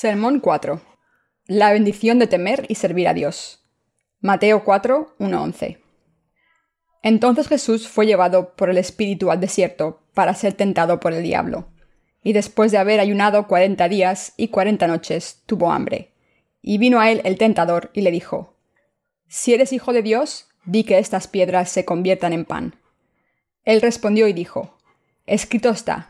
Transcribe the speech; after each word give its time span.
Sermón 0.00 0.40
4. 0.40 0.80
La 1.44 1.72
bendición 1.72 2.18
de 2.18 2.26
temer 2.26 2.64
y 2.68 2.76
servir 2.76 3.06
a 3.06 3.12
Dios. 3.12 3.62
Mateo 4.20 4.64
4, 4.64 5.16
1-11. 5.18 5.76
Entonces 7.02 7.48
Jesús 7.48 7.86
fue 7.86 8.06
llevado 8.06 8.56
por 8.56 8.70
el 8.70 8.78
Espíritu 8.78 9.30
al 9.30 9.40
desierto 9.40 10.00
para 10.14 10.32
ser 10.32 10.54
tentado 10.54 11.00
por 11.00 11.12
el 11.12 11.22
diablo. 11.22 11.68
Y 12.22 12.32
después 12.32 12.72
de 12.72 12.78
haber 12.78 12.98
ayunado 12.98 13.46
cuarenta 13.46 13.90
días 13.90 14.32
y 14.38 14.48
cuarenta 14.48 14.86
noches, 14.86 15.42
tuvo 15.44 15.70
hambre. 15.70 16.14
Y 16.62 16.78
vino 16.78 16.98
a 16.98 17.10
él 17.10 17.20
el 17.24 17.36
tentador 17.36 17.90
y 17.92 18.00
le 18.00 18.10
dijo, 18.10 18.56
Si 19.28 19.52
eres 19.52 19.70
hijo 19.74 19.92
de 19.92 20.00
Dios, 20.00 20.48
di 20.64 20.84
que 20.84 20.96
estas 20.96 21.28
piedras 21.28 21.68
se 21.68 21.84
conviertan 21.84 22.32
en 22.32 22.46
pan. 22.46 22.74
Él 23.64 23.82
respondió 23.82 24.28
y 24.28 24.32
dijo, 24.32 24.78
Escrito 25.26 25.68
está, 25.68 26.09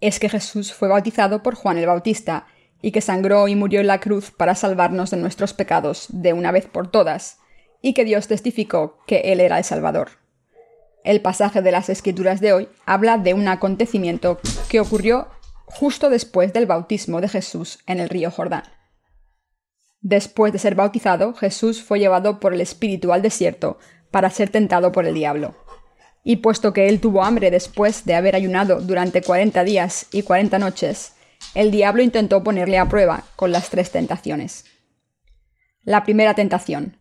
es 0.00 0.18
que 0.18 0.28
Jesús 0.28 0.72
fue 0.72 0.88
bautizado 0.88 1.42
por 1.42 1.54
Juan 1.54 1.78
el 1.78 1.86
Bautista 1.86 2.46
y 2.82 2.92
que 2.92 3.00
sangró 3.00 3.48
y 3.48 3.56
murió 3.56 3.80
en 3.80 3.86
la 3.86 4.00
cruz 4.00 4.30
para 4.30 4.54
salvarnos 4.54 5.10
de 5.10 5.18
nuestros 5.18 5.52
pecados 5.52 6.06
de 6.08 6.32
una 6.32 6.50
vez 6.50 6.66
por 6.66 6.90
todas, 6.90 7.38
y 7.82 7.94
que 7.94 8.04
Dios 8.04 8.28
testificó 8.28 8.98
que 9.06 9.32
Él 9.32 9.40
era 9.40 9.58
el 9.58 9.64
Salvador. 9.64 10.10
El 11.04 11.20
pasaje 11.20 11.62
de 11.62 11.72
las 11.72 11.88
Escrituras 11.88 12.40
de 12.40 12.52
hoy 12.52 12.68
habla 12.84 13.18
de 13.18 13.34
un 13.34 13.48
acontecimiento 13.48 14.38
que 14.68 14.80
ocurrió 14.80 15.28
justo 15.64 16.10
después 16.10 16.52
del 16.52 16.66
bautismo 16.66 17.20
de 17.20 17.28
Jesús 17.28 17.78
en 17.86 18.00
el 18.00 18.08
río 18.08 18.30
Jordán. 18.30 18.64
Después 20.02 20.52
de 20.52 20.58
ser 20.58 20.74
bautizado, 20.74 21.34
Jesús 21.34 21.82
fue 21.82 21.98
llevado 21.98 22.40
por 22.40 22.54
el 22.54 22.60
Espíritu 22.60 23.12
al 23.12 23.22
desierto 23.22 23.78
para 24.10 24.30
ser 24.30 24.50
tentado 24.50 24.92
por 24.92 25.06
el 25.06 25.14
diablo. 25.14 25.54
Y 26.22 26.36
puesto 26.36 26.72
que 26.72 26.88
él 26.88 27.00
tuvo 27.00 27.24
hambre 27.24 27.50
después 27.50 28.04
de 28.04 28.14
haber 28.14 28.36
ayunado 28.36 28.80
durante 28.80 29.22
cuarenta 29.22 29.64
días 29.64 30.06
y 30.12 30.22
cuarenta 30.22 30.58
noches, 30.58 31.14
el 31.54 31.70
diablo 31.70 32.02
intentó 32.02 32.42
ponerle 32.44 32.78
a 32.78 32.88
prueba 32.88 33.24
con 33.36 33.52
las 33.52 33.70
tres 33.70 33.90
tentaciones. 33.90 34.64
La 35.82 36.04
primera 36.04 36.34
tentación. 36.34 36.98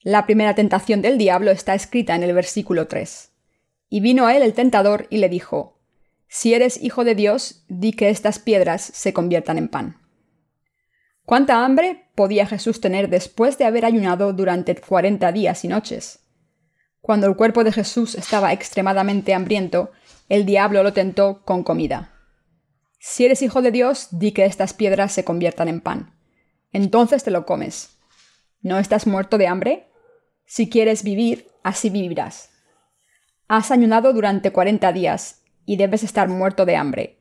La 0.00 0.24
primera 0.24 0.54
tentación 0.54 1.02
del 1.02 1.18
diablo 1.18 1.50
está 1.50 1.74
escrita 1.74 2.14
en 2.14 2.22
el 2.22 2.32
versículo 2.32 2.86
3. 2.86 3.32
Y 3.88 4.00
vino 4.00 4.26
a 4.26 4.36
él 4.36 4.42
el 4.42 4.54
tentador 4.54 5.08
y 5.10 5.18
le 5.18 5.28
dijo, 5.28 5.80
Si 6.28 6.54
eres 6.54 6.80
hijo 6.80 7.02
de 7.02 7.16
Dios, 7.16 7.64
di 7.68 7.92
que 7.92 8.08
estas 8.08 8.38
piedras 8.38 8.82
se 8.82 9.12
conviertan 9.12 9.58
en 9.58 9.68
pan. 9.68 10.00
¿Cuánta 11.24 11.64
hambre 11.64 12.08
podía 12.14 12.46
Jesús 12.46 12.80
tener 12.80 13.08
después 13.08 13.58
de 13.58 13.64
haber 13.64 13.84
ayunado 13.84 14.32
durante 14.32 14.76
cuarenta 14.76 15.32
días 15.32 15.64
y 15.64 15.68
noches? 15.68 16.20
Cuando 17.06 17.28
el 17.28 17.36
cuerpo 17.36 17.62
de 17.62 17.70
Jesús 17.70 18.16
estaba 18.16 18.52
extremadamente 18.52 19.32
hambriento, 19.32 19.92
el 20.28 20.44
diablo 20.44 20.82
lo 20.82 20.92
tentó 20.92 21.40
con 21.44 21.62
comida. 21.62 22.12
Si 22.98 23.24
eres 23.24 23.42
hijo 23.42 23.62
de 23.62 23.70
Dios, 23.70 24.08
di 24.10 24.32
que 24.32 24.44
estas 24.44 24.74
piedras 24.74 25.12
se 25.12 25.24
conviertan 25.24 25.68
en 25.68 25.80
pan. 25.80 26.18
Entonces 26.72 27.22
te 27.22 27.30
lo 27.30 27.46
comes. 27.46 27.96
¿No 28.60 28.80
estás 28.80 29.06
muerto 29.06 29.38
de 29.38 29.46
hambre? 29.46 29.88
Si 30.46 30.68
quieres 30.68 31.04
vivir, 31.04 31.46
así 31.62 31.90
vivirás. 31.90 32.50
Has 33.46 33.70
ayunado 33.70 34.12
durante 34.12 34.50
cuarenta 34.50 34.90
días 34.90 35.42
y 35.64 35.76
debes 35.76 36.02
estar 36.02 36.28
muerto 36.28 36.64
de 36.64 36.74
hambre. 36.74 37.20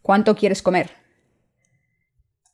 ¿Cuánto 0.00 0.36
quieres 0.36 0.62
comer? 0.62 0.92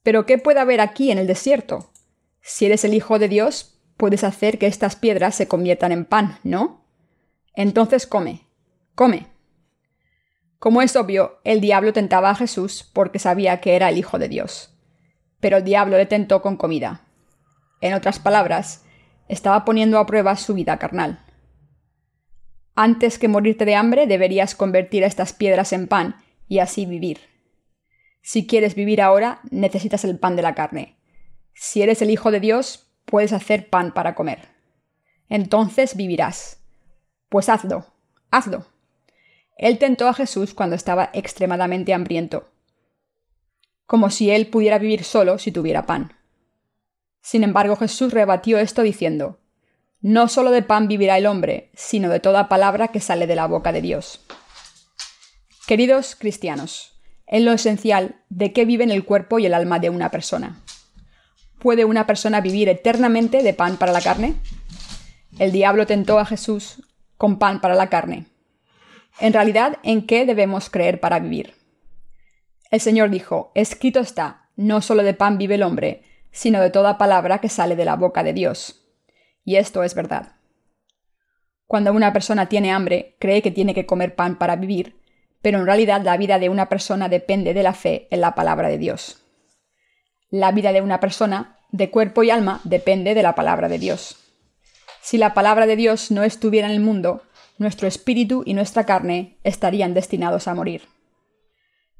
Pero 0.02 0.24
¿qué 0.24 0.38
puede 0.38 0.60
haber 0.60 0.80
aquí 0.80 1.10
en 1.10 1.18
el 1.18 1.26
desierto? 1.26 1.92
Si 2.40 2.64
eres 2.64 2.86
el 2.86 2.94
Hijo 2.94 3.18
de 3.18 3.28
Dios, 3.28 3.79
puedes 4.00 4.24
hacer 4.24 4.58
que 4.58 4.66
estas 4.66 4.96
piedras 4.96 5.34
se 5.34 5.46
conviertan 5.46 5.92
en 5.92 6.06
pan, 6.06 6.38
¿no? 6.42 6.86
Entonces 7.54 8.06
come, 8.06 8.46
come. 8.94 9.26
Como 10.58 10.80
es 10.80 10.96
obvio, 10.96 11.38
el 11.44 11.60
diablo 11.60 11.92
tentaba 11.92 12.30
a 12.30 12.34
Jesús 12.34 12.90
porque 12.94 13.18
sabía 13.18 13.60
que 13.60 13.76
era 13.76 13.90
el 13.90 13.98
Hijo 13.98 14.18
de 14.18 14.30
Dios. 14.30 14.74
Pero 15.38 15.58
el 15.58 15.64
diablo 15.64 15.98
le 15.98 16.06
tentó 16.06 16.40
con 16.40 16.56
comida. 16.56 17.02
En 17.82 17.92
otras 17.92 18.18
palabras, 18.18 18.86
estaba 19.28 19.66
poniendo 19.66 19.98
a 19.98 20.06
prueba 20.06 20.34
su 20.36 20.54
vida 20.54 20.78
carnal. 20.78 21.22
Antes 22.74 23.18
que 23.18 23.28
morirte 23.28 23.66
de 23.66 23.74
hambre, 23.74 24.06
deberías 24.06 24.54
convertir 24.54 25.04
estas 25.04 25.34
piedras 25.34 25.74
en 25.74 25.88
pan 25.88 26.16
y 26.48 26.60
así 26.60 26.86
vivir. 26.86 27.20
Si 28.22 28.46
quieres 28.46 28.74
vivir 28.74 29.02
ahora, 29.02 29.40
necesitas 29.50 30.04
el 30.04 30.18
pan 30.18 30.36
de 30.36 30.42
la 30.42 30.54
carne. 30.54 30.96
Si 31.52 31.82
eres 31.82 32.00
el 32.00 32.08
Hijo 32.08 32.30
de 32.30 32.40
Dios, 32.40 32.89
puedes 33.10 33.32
hacer 33.32 33.68
pan 33.68 33.92
para 33.92 34.14
comer. 34.14 34.48
Entonces 35.28 35.96
vivirás. 35.96 36.60
Pues 37.28 37.48
hazlo, 37.48 37.86
hazlo. 38.30 38.66
Él 39.56 39.78
tentó 39.78 40.08
a 40.08 40.14
Jesús 40.14 40.54
cuando 40.54 40.74
estaba 40.74 41.10
extremadamente 41.12 41.92
hambriento, 41.92 42.50
como 43.84 44.08
si 44.08 44.30
él 44.30 44.46
pudiera 44.46 44.78
vivir 44.78 45.04
solo 45.04 45.38
si 45.38 45.52
tuviera 45.52 45.84
pan. 45.84 46.14
Sin 47.20 47.44
embargo, 47.44 47.76
Jesús 47.76 48.14
rebatió 48.14 48.58
esto 48.58 48.82
diciendo, 48.82 49.38
No 50.00 50.28
solo 50.28 50.50
de 50.50 50.62
pan 50.62 50.88
vivirá 50.88 51.18
el 51.18 51.26
hombre, 51.26 51.70
sino 51.74 52.08
de 52.08 52.20
toda 52.20 52.48
palabra 52.48 52.88
que 52.88 53.00
sale 53.00 53.26
de 53.26 53.36
la 53.36 53.46
boca 53.46 53.72
de 53.72 53.82
Dios. 53.82 54.24
Queridos 55.66 56.16
cristianos, 56.16 56.98
en 57.26 57.44
lo 57.44 57.52
esencial, 57.52 58.16
¿de 58.30 58.52
qué 58.52 58.64
viven 58.64 58.90
el 58.90 59.04
cuerpo 59.04 59.38
y 59.38 59.46
el 59.46 59.54
alma 59.54 59.78
de 59.78 59.90
una 59.90 60.10
persona? 60.10 60.62
¿Puede 61.60 61.84
una 61.84 62.06
persona 62.06 62.40
vivir 62.40 62.70
eternamente 62.70 63.42
de 63.42 63.52
pan 63.52 63.76
para 63.76 63.92
la 63.92 64.00
carne? 64.00 64.34
El 65.38 65.52
diablo 65.52 65.86
tentó 65.86 66.18
a 66.18 66.24
Jesús 66.24 66.82
con 67.18 67.38
pan 67.38 67.60
para 67.60 67.74
la 67.74 67.90
carne. 67.90 68.24
En 69.20 69.34
realidad, 69.34 69.76
¿en 69.82 70.06
qué 70.06 70.24
debemos 70.24 70.70
creer 70.70 71.00
para 71.00 71.18
vivir? 71.18 71.52
El 72.70 72.80
Señor 72.80 73.10
dijo, 73.10 73.52
escrito 73.54 74.00
está, 74.00 74.48
no 74.56 74.80
solo 74.80 75.02
de 75.02 75.12
pan 75.12 75.36
vive 75.36 75.56
el 75.56 75.62
hombre, 75.62 76.02
sino 76.32 76.62
de 76.62 76.70
toda 76.70 76.96
palabra 76.96 77.40
que 77.40 77.50
sale 77.50 77.76
de 77.76 77.84
la 77.84 77.96
boca 77.96 78.22
de 78.22 78.32
Dios. 78.32 78.86
Y 79.44 79.56
esto 79.56 79.82
es 79.82 79.94
verdad. 79.94 80.36
Cuando 81.66 81.92
una 81.92 82.14
persona 82.14 82.48
tiene 82.48 82.72
hambre, 82.72 83.16
cree 83.18 83.42
que 83.42 83.50
tiene 83.50 83.74
que 83.74 83.84
comer 83.84 84.14
pan 84.14 84.38
para 84.38 84.56
vivir, 84.56 84.98
pero 85.42 85.58
en 85.58 85.66
realidad 85.66 86.00
la 86.02 86.16
vida 86.16 86.38
de 86.38 86.48
una 86.48 86.70
persona 86.70 87.10
depende 87.10 87.52
de 87.52 87.62
la 87.62 87.74
fe 87.74 88.08
en 88.10 88.22
la 88.22 88.34
palabra 88.34 88.68
de 88.68 88.78
Dios. 88.78 89.26
La 90.30 90.52
vida 90.52 90.72
de 90.72 90.80
una 90.80 91.00
persona, 91.00 91.58
de 91.72 91.90
cuerpo 91.90 92.22
y 92.22 92.30
alma, 92.30 92.60
depende 92.64 93.14
de 93.14 93.22
la 93.22 93.34
palabra 93.34 93.68
de 93.68 93.78
Dios. 93.78 94.16
Si 95.00 95.18
la 95.18 95.34
palabra 95.34 95.66
de 95.66 95.76
Dios 95.76 96.10
no 96.10 96.22
estuviera 96.22 96.68
en 96.68 96.74
el 96.74 96.80
mundo, 96.80 97.22
nuestro 97.58 97.88
espíritu 97.88 98.42
y 98.46 98.54
nuestra 98.54 98.84
carne 98.84 99.38
estarían 99.44 99.92
destinados 99.92 100.46
a 100.46 100.54
morir. 100.54 100.82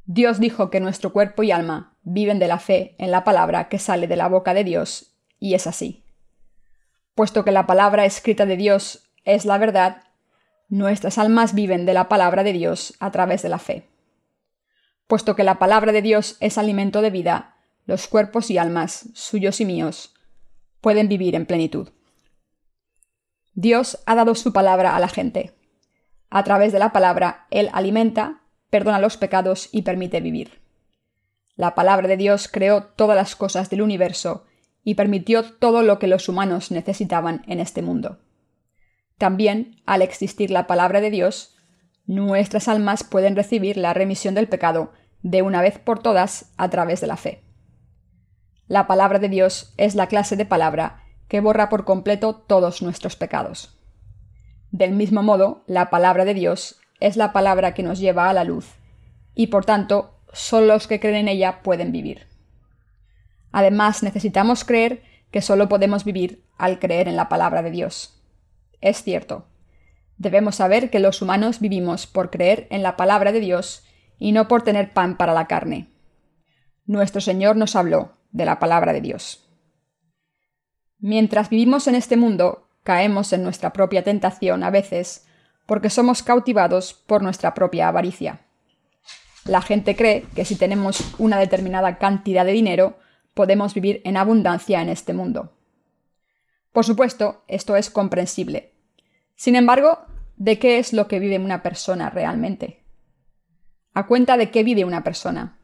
Dios 0.07 0.39
dijo 0.41 0.71
que 0.71 0.81
nuestro 0.81 1.13
cuerpo 1.13 1.43
y 1.43 1.51
alma 1.51 1.97
viven 2.03 2.39
de 2.39 2.49
la 2.49 2.59
fe 2.59 2.95
en 2.99 3.11
la 3.11 3.25
palabra 3.25 3.69
que 3.69 3.79
sale 3.79 4.07
de 4.07 4.17
la 4.17 4.29
boca 4.29 4.55
de 4.55 4.65
Dios, 4.65 5.13
y 5.39 5.55
es 5.55 5.67
así. 5.67 6.05
Puesto 7.15 7.45
que 7.45 7.51
la 7.51 7.67
palabra 7.67 8.05
escrita 8.05 8.47
de 8.47 8.57
Dios 8.57 9.11
es 9.25 9.45
la 9.45 9.59
verdad, 9.59 10.03
nuestras 10.69 11.19
almas 11.19 11.55
viven 11.55 11.85
de 11.85 11.95
la 11.95 12.09
palabra 12.09 12.45
de 12.45 12.53
Dios 12.53 12.95
a 13.01 13.11
través 13.11 13.43
de 13.43 13.49
la 13.49 13.59
fe. 13.59 13.89
Puesto 15.07 15.35
que 15.35 15.45
la 15.45 15.59
palabra 15.59 15.93
de 15.93 16.01
Dios 16.01 16.37
es 16.41 16.59
alimento 16.59 17.03
de 17.03 17.11
vida, 17.11 17.57
los 17.91 18.07
cuerpos 18.07 18.51
y 18.51 18.57
almas, 18.57 19.09
suyos 19.15 19.61
y 19.61 19.65
míos, 19.65 20.15
pueden 20.81 21.09
vivir 21.09 21.35
en 21.35 21.45
plenitud. 21.45 21.89
Dios 23.55 23.99
ha 24.07 24.15
dado 24.15 24.37
su 24.37 24.53
palabra 24.53 24.95
a 24.95 25.01
la 25.01 25.09
gente. 25.09 25.55
A 26.31 26.45
través 26.45 26.73
de 26.73 26.79
la 26.79 26.93
palabra, 26.93 27.49
Él 27.51 27.69
alimenta, 27.73 28.43
perdona 28.71 29.01
los 29.01 29.17
pecados 29.17 29.69
y 29.73 29.83
permite 29.83 30.21
vivir. 30.21 30.61
La 31.57 31.75
palabra 31.75 32.07
de 32.07 32.17
Dios 32.17 32.47
creó 32.47 32.85
todas 32.85 33.17
las 33.17 33.35
cosas 33.35 33.69
del 33.71 33.83
universo 33.83 34.47
y 34.85 34.95
permitió 34.95 35.43
todo 35.43 35.83
lo 35.83 35.99
que 35.99 36.07
los 36.07 36.29
humanos 36.29 36.71
necesitaban 36.71 37.43
en 37.49 37.59
este 37.59 37.83
mundo. 37.83 38.21
También, 39.19 39.83
al 39.85 40.01
existir 40.01 40.53
la 40.53 40.69
palabra 40.69 41.01
de 41.01 41.11
Dios, 41.11 41.57
nuestras 42.07 42.69
almas 42.69 43.03
pueden 43.03 43.35
recibir 43.35 43.77
la 43.77 43.95
remisión 43.95 44.37
del 44.37 44.49
pecado 44.49 44.93
de 45.23 45.43
una 45.43 45.61
vez 45.61 45.81
por 45.81 45.99
todas 45.99 46.53
a 46.57 46.71
través 46.71 47.01
de 47.01 47.09
la 47.09 47.17
fe. 47.17 47.50
La 48.71 48.87
palabra 48.87 49.19
de 49.19 49.29
Dios 49.29 49.75
es 49.79 49.97
la 49.97 50.07
clase 50.07 50.37
de 50.37 50.47
palabra 50.47 51.03
que 51.27 51.41
borra 51.41 51.69
por 51.69 51.85
completo 51.85 52.37
todos 52.37 52.83
nuestros 52.83 53.17
pecados. 53.17 53.77
Del 54.71 54.93
mismo 54.93 55.25
modo, 55.25 55.65
la 55.67 55.91
palabra 55.91 56.25
de 56.25 56.35
Dios 56.35 56.79
es 57.01 57.17
la 57.17 57.33
palabra 57.33 57.75
que 57.75 57.83
nos 57.83 57.99
lleva 57.99 58.31
a 58.31 58.33
la 58.33 58.45
luz, 58.45 58.77
y 59.35 59.49
por 59.49 59.65
tanto, 59.65 60.21
solo 60.33 60.67
los 60.67 60.87
que 60.87 61.01
creen 61.01 61.17
en 61.17 61.27
ella 61.27 61.63
pueden 61.65 61.91
vivir. 61.91 62.29
Además, 63.51 64.05
necesitamos 64.05 64.65
creer 64.65 65.03
que 65.33 65.43
solo 65.43 65.69
podemos 65.69 66.05
vivir 66.05 66.45
al 66.57 66.79
creer 66.79 67.09
en 67.09 67.17
la 67.17 67.29
palabra 67.29 67.63
de 67.63 67.73
Dios. 67.73 68.23
Es 68.81 69.03
cierto. 69.03 69.47
Debemos 70.17 70.55
saber 70.55 70.91
que 70.91 71.01
los 71.01 71.23
humanos 71.23 71.59
vivimos 71.59 72.07
por 72.07 72.31
creer 72.31 72.69
en 72.71 72.85
la 72.85 72.97
palabra 72.97 73.33
de 73.33 73.41
Dios 73.41 73.85
y 74.21 74.31
no 74.31 74.47
por 74.47 74.63
tener 74.63 74.93
pan 74.93 75.17
para 75.17 75.35
la 75.35 75.49
carne. 75.49 75.89
Nuestro 76.87 77.21
Señor 77.21 77.57
nos 77.57 77.75
habló 77.75 78.20
de 78.33 78.45
la 78.45 78.59
palabra 78.59 78.93
de 78.93 79.01
Dios. 79.01 79.49
Mientras 80.99 81.49
vivimos 81.49 81.87
en 81.89 81.95
este 81.95 82.17
mundo, 82.17 82.69
caemos 82.83 83.33
en 83.33 83.43
nuestra 83.43 83.73
propia 83.73 84.05
tentación 84.05 84.63
a 84.63 84.71
veces 84.71 85.27
porque 85.67 85.89
somos 85.89 86.23
cautivados 86.23 86.95
por 86.95 87.23
nuestra 87.23 87.55
propia 87.55 87.89
avaricia. 87.89 88.41
La 89.45 89.63
gente 89.63 89.97
cree 89.97 90.27
que 90.35 90.45
si 90.45 90.57
tenemos 90.57 91.15
una 91.19 91.39
determinada 91.39 91.99
cantidad 91.99 92.45
de 92.45 92.53
dinero, 92.53 92.99
podemos 93.35 93.73
vivir 93.73 94.03
en 94.05 94.17
abundancia 94.17 94.83
en 94.83 94.89
este 94.89 95.15
mundo. 95.15 95.57
Por 96.73 96.85
supuesto, 96.85 97.45
esto 97.49 97.77
es 97.77 97.89
comprensible. 97.89 98.75
Sin 99.37 99.57
embargo, 99.57 100.01
¿de 100.37 100.59
qué 100.59 100.79
es 100.79 100.93
lo 100.93 101.09
que 101.09 101.19
vive 101.19 101.39
una 101.39 101.63
persona 101.63 102.11
realmente? 102.11 102.85
¿A 103.95 104.07
cuenta 104.07 104.37
de 104.37 104.51
qué 104.51 104.63
vive 104.63 104.85
una 104.85 105.03
persona? 105.03 105.60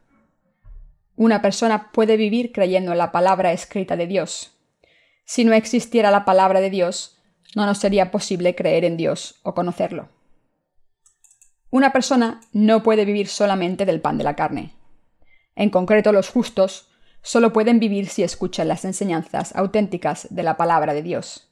Una 1.17 1.41
persona 1.41 1.91
puede 1.91 2.15
vivir 2.15 2.51
creyendo 2.51 2.91
en 2.91 2.99
la 2.99 3.11
palabra 3.11 3.51
escrita 3.51 3.97
de 3.97 4.05
Dios. 4.05 4.55
Si 5.25 5.43
no 5.43 5.53
existiera 5.53 6.11
la 6.11 6.25
palabra 6.25 6.61
de 6.61 6.69
Dios, 6.69 7.19
no 7.55 7.65
nos 7.65 7.79
sería 7.79 8.11
posible 8.11 8.53
creer 8.53 8.85
en 8.85 8.97
Dios 8.97 9.39
o 9.41 9.55
conocerlo. 9.55 10.09
Una 11.71 11.91
persona 11.91 12.41
no 12.53 12.83
puede 12.83 13.03
vivir 13.03 13.27
solamente 13.27 13.85
del 13.87 13.99
pan 13.99 14.19
de 14.19 14.23
la 14.23 14.35
carne. 14.35 14.75
En 15.55 15.71
concreto, 15.71 16.11
los 16.11 16.29
justos 16.29 16.91
solo 17.23 17.51
pueden 17.51 17.79
vivir 17.79 18.09
si 18.09 18.21
escuchan 18.21 18.67
las 18.67 18.85
enseñanzas 18.85 19.55
auténticas 19.55 20.27
de 20.29 20.43
la 20.43 20.55
palabra 20.55 20.93
de 20.93 21.01
Dios. 21.01 21.51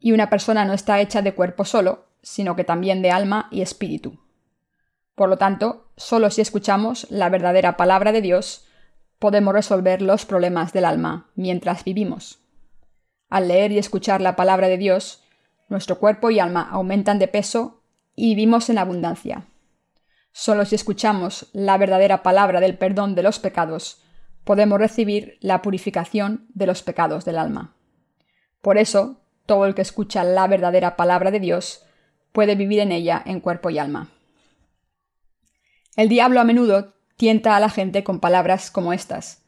Y 0.00 0.12
una 0.12 0.30
persona 0.30 0.64
no 0.64 0.72
está 0.72 0.98
hecha 1.02 1.20
de 1.20 1.34
cuerpo 1.34 1.66
solo, 1.66 2.06
sino 2.22 2.56
que 2.56 2.64
también 2.64 3.02
de 3.02 3.10
alma 3.10 3.48
y 3.50 3.60
espíritu. 3.60 4.18
Por 5.14 5.28
lo 5.28 5.36
tanto, 5.36 5.85
solo 5.96 6.30
si 6.30 6.40
escuchamos 6.40 7.06
la 7.10 7.28
verdadera 7.28 7.76
palabra 7.76 8.12
de 8.12 8.22
Dios, 8.22 8.66
podemos 9.18 9.54
resolver 9.54 10.02
los 10.02 10.26
problemas 10.26 10.72
del 10.72 10.84
alma 10.84 11.30
mientras 11.34 11.84
vivimos. 11.84 12.40
Al 13.28 13.48
leer 13.48 13.72
y 13.72 13.78
escuchar 13.78 14.20
la 14.20 14.36
palabra 14.36 14.68
de 14.68 14.78
Dios, 14.78 15.22
nuestro 15.68 15.98
cuerpo 15.98 16.30
y 16.30 16.38
alma 16.38 16.68
aumentan 16.70 17.18
de 17.18 17.28
peso 17.28 17.82
y 18.14 18.34
vivimos 18.34 18.70
en 18.70 18.78
abundancia. 18.78 19.46
Solo 20.32 20.64
si 20.64 20.74
escuchamos 20.74 21.48
la 21.52 21.78
verdadera 21.78 22.22
palabra 22.22 22.60
del 22.60 22.76
perdón 22.76 23.14
de 23.14 23.22
los 23.22 23.38
pecados, 23.38 24.02
podemos 24.44 24.78
recibir 24.78 25.38
la 25.40 25.62
purificación 25.62 26.46
de 26.54 26.66
los 26.66 26.82
pecados 26.82 27.24
del 27.24 27.38
alma. 27.38 27.74
Por 28.60 28.78
eso, 28.78 29.20
todo 29.46 29.66
el 29.66 29.74
que 29.74 29.82
escucha 29.82 30.24
la 30.24 30.46
verdadera 30.46 30.96
palabra 30.96 31.30
de 31.30 31.40
Dios 31.40 31.84
puede 32.32 32.54
vivir 32.54 32.80
en 32.80 32.92
ella 32.92 33.22
en 33.24 33.40
cuerpo 33.40 33.70
y 33.70 33.78
alma. 33.78 34.10
El 35.96 36.10
diablo 36.10 36.40
a 36.40 36.44
menudo 36.44 36.92
tienta 37.16 37.56
a 37.56 37.60
la 37.60 37.70
gente 37.70 38.04
con 38.04 38.20
palabras 38.20 38.70
como 38.70 38.92
estas. 38.92 39.46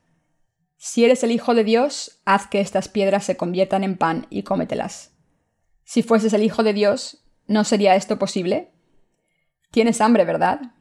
Si 0.79 1.05
eres 1.05 1.23
el 1.23 1.31
Hijo 1.31 1.55
de 1.55 1.63
Dios, 1.63 2.23
haz 2.25 2.47
que 2.47 2.61
estas 2.61 2.89
piedras 2.89 3.25
se 3.25 3.37
conviertan 3.37 3.85
en 3.85 3.99
pan 3.99 4.27
y 4.31 4.45
cómetelas. 4.45 5.13
Si 5.85 6.03
fueses 6.03 6.33
el 6.33 6.43
Hijo 6.43 6.63
de 6.63 6.73
Dios, 6.73 7.23
¿no 7.47 7.65
sería 7.65 7.97
esto 7.97 8.19
posible? 8.19 8.73
Tienes 9.71 10.01
hambre, 10.01 10.25
¿verdad? 10.25 10.73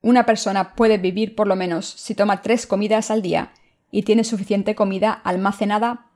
Una 0.00 0.26
persona 0.26 0.74
puede 0.74 0.98
vivir 0.98 1.36
por 1.36 1.46
lo 1.46 1.54
menos 1.54 1.86
si 1.86 2.16
toma 2.16 2.42
tres 2.42 2.66
comidas 2.66 3.12
al 3.12 3.22
día 3.22 3.52
y 3.92 4.02
tiene 4.02 4.24
suficiente 4.24 4.74
comida 4.74 5.12
almacenada 5.12 6.10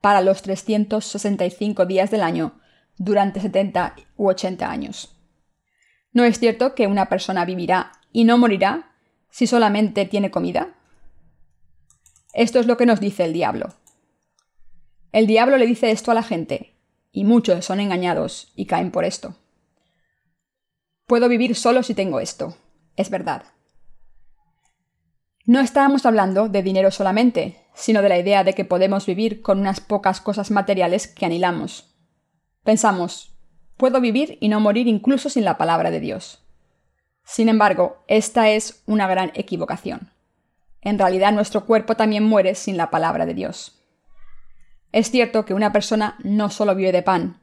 para 0.00 0.22
los 0.22 0.40
365 0.40 1.84
días 1.84 2.10
del 2.10 2.22
año 2.22 2.58
durante 2.96 3.40
70 3.40 3.96
u 4.16 4.28
80 4.28 4.70
años. 4.70 5.21
¿No 6.12 6.24
es 6.24 6.38
cierto 6.38 6.74
que 6.74 6.86
una 6.86 7.06
persona 7.06 7.44
vivirá 7.44 7.92
y 8.12 8.24
no 8.24 8.38
morirá 8.38 8.92
si 9.30 9.46
solamente 9.46 10.04
tiene 10.04 10.30
comida? 10.30 10.74
Esto 12.32 12.60
es 12.60 12.66
lo 12.66 12.76
que 12.76 12.86
nos 12.86 13.00
dice 13.00 13.24
el 13.24 13.32
diablo. 13.32 13.74
El 15.12 15.26
diablo 15.26 15.56
le 15.58 15.66
dice 15.66 15.90
esto 15.90 16.10
a 16.10 16.14
la 16.14 16.22
gente, 16.22 16.74
y 17.12 17.24
muchos 17.24 17.64
son 17.64 17.80
engañados 17.80 18.52
y 18.56 18.66
caen 18.66 18.90
por 18.90 19.04
esto. 19.04 19.36
Puedo 21.06 21.28
vivir 21.28 21.54
solo 21.54 21.82
si 21.82 21.94
tengo 21.94 22.20
esto. 22.20 22.56
Es 22.96 23.10
verdad. 23.10 23.44
No 25.44 25.60
estábamos 25.60 26.06
hablando 26.06 26.48
de 26.48 26.62
dinero 26.62 26.90
solamente, 26.90 27.66
sino 27.74 28.00
de 28.00 28.08
la 28.08 28.18
idea 28.18 28.44
de 28.44 28.54
que 28.54 28.64
podemos 28.64 29.06
vivir 29.06 29.42
con 29.42 29.58
unas 29.60 29.80
pocas 29.80 30.20
cosas 30.20 30.50
materiales 30.50 31.08
que 31.08 31.26
anhelamos. 31.26 31.94
Pensamos, 32.62 33.31
Puedo 33.82 34.00
vivir 34.00 34.38
y 34.38 34.48
no 34.48 34.60
morir 34.60 34.86
incluso 34.86 35.28
sin 35.28 35.44
la 35.44 35.58
palabra 35.58 35.90
de 35.90 35.98
Dios. 35.98 36.40
Sin 37.24 37.48
embargo, 37.48 38.04
esta 38.06 38.48
es 38.48 38.84
una 38.86 39.08
gran 39.08 39.32
equivocación. 39.34 40.12
En 40.82 41.00
realidad 41.00 41.32
nuestro 41.32 41.66
cuerpo 41.66 41.96
también 41.96 42.22
muere 42.22 42.54
sin 42.54 42.76
la 42.76 42.90
palabra 42.90 43.26
de 43.26 43.34
Dios. 43.34 43.82
Es 44.92 45.10
cierto 45.10 45.44
que 45.44 45.52
una 45.52 45.72
persona 45.72 46.16
no 46.22 46.48
solo 46.48 46.76
vive 46.76 46.92
de 46.92 47.02
pan, 47.02 47.40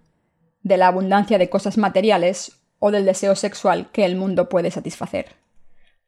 de 0.63 0.77
la 0.77 0.87
abundancia 0.87 1.37
de 1.37 1.49
cosas 1.49 1.77
materiales 1.77 2.61
o 2.79 2.91
del 2.91 3.03
deseo 3.03 3.35
sexual 3.35 3.91
que 3.91 4.05
el 4.05 4.15
mundo 4.15 4.47
puede 4.47 4.71
satisfacer. 4.71 5.35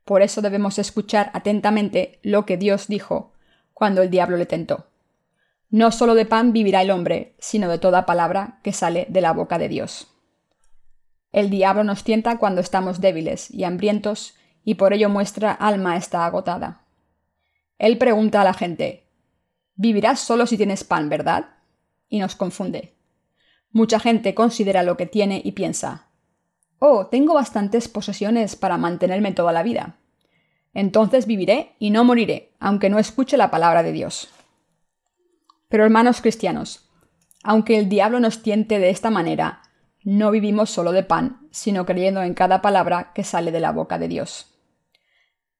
Por 0.05 0.21
eso 0.21 0.41
debemos 0.41 0.79
escuchar 0.79 1.29
atentamente 1.33 2.19
lo 2.23 2.45
que 2.45 2.55
Dios 2.55 2.87
dijo 2.87 3.33
cuando 3.73 4.01
el 4.01 4.09
diablo 4.09 4.37
le 4.37 4.45
tentó. 4.45 4.87
No 5.69 5.91
solo 5.91 6.15
de 6.15 6.25
pan 6.25 6.53
vivirá 6.53 6.83
el 6.83 6.91
hombre, 6.91 7.35
sino 7.37 7.67
de 7.67 7.79
toda 7.79 8.05
palabra 8.05 8.61
que 8.63 8.71
sale 8.71 9.07
de 9.09 9.19
la 9.19 9.33
boca 9.33 9.57
de 9.57 9.67
Dios. 9.67 10.10
El 11.31 11.49
diablo 11.49 11.83
nos 11.83 12.03
tienta 12.03 12.37
cuando 12.37 12.61
estamos 12.61 13.01
débiles 13.01 13.49
y 13.51 13.63
hambrientos, 13.63 14.35
y 14.63 14.75
por 14.75 14.93
ello 14.93 15.09
nuestra 15.09 15.51
alma 15.51 15.97
está 15.97 16.25
agotada. 16.25 16.85
Él 17.77 17.97
pregunta 17.97 18.41
a 18.41 18.43
la 18.43 18.53
gente 18.53 19.07
Vivirás 19.75 20.19
solo 20.19 20.45
si 20.45 20.57
tienes 20.57 20.83
pan, 20.83 21.09
¿verdad? 21.09 21.55
Y 22.07 22.19
nos 22.19 22.35
confunde. 22.35 22.93
Mucha 23.71 23.99
gente 23.99 24.35
considera 24.35 24.83
lo 24.83 24.97
que 24.97 25.07
tiene 25.07 25.41
y 25.43 25.53
piensa 25.53 26.11
Oh, 26.77 27.05
tengo 27.05 27.35
bastantes 27.35 27.87
posesiones 27.87 28.55
para 28.55 28.77
mantenerme 28.77 29.31
toda 29.33 29.51
la 29.53 29.61
vida. 29.61 29.97
Entonces 30.73 31.27
viviré 31.27 31.75
y 31.77 31.91
no 31.91 32.03
moriré, 32.03 32.53
aunque 32.59 32.89
no 32.89 32.97
escuche 32.97 33.37
la 33.37 33.51
palabra 33.51 33.83
de 33.83 33.91
Dios. 33.91 34.29
Pero 35.69 35.83
hermanos 35.83 36.21
cristianos, 36.21 36.89
aunque 37.43 37.77
el 37.77 37.87
diablo 37.87 38.19
nos 38.19 38.41
tiente 38.41 38.79
de 38.79 38.89
esta 38.89 39.11
manera, 39.11 39.61
no 40.03 40.31
vivimos 40.31 40.69
solo 40.69 40.91
de 40.91 41.03
pan, 41.03 41.47
sino 41.51 41.85
creyendo 41.85 42.23
en 42.23 42.33
cada 42.33 42.61
palabra 42.61 43.11
que 43.13 43.23
sale 43.23 43.51
de 43.51 43.59
la 43.59 43.71
boca 43.71 43.99
de 43.99 44.07
Dios. 44.07 44.47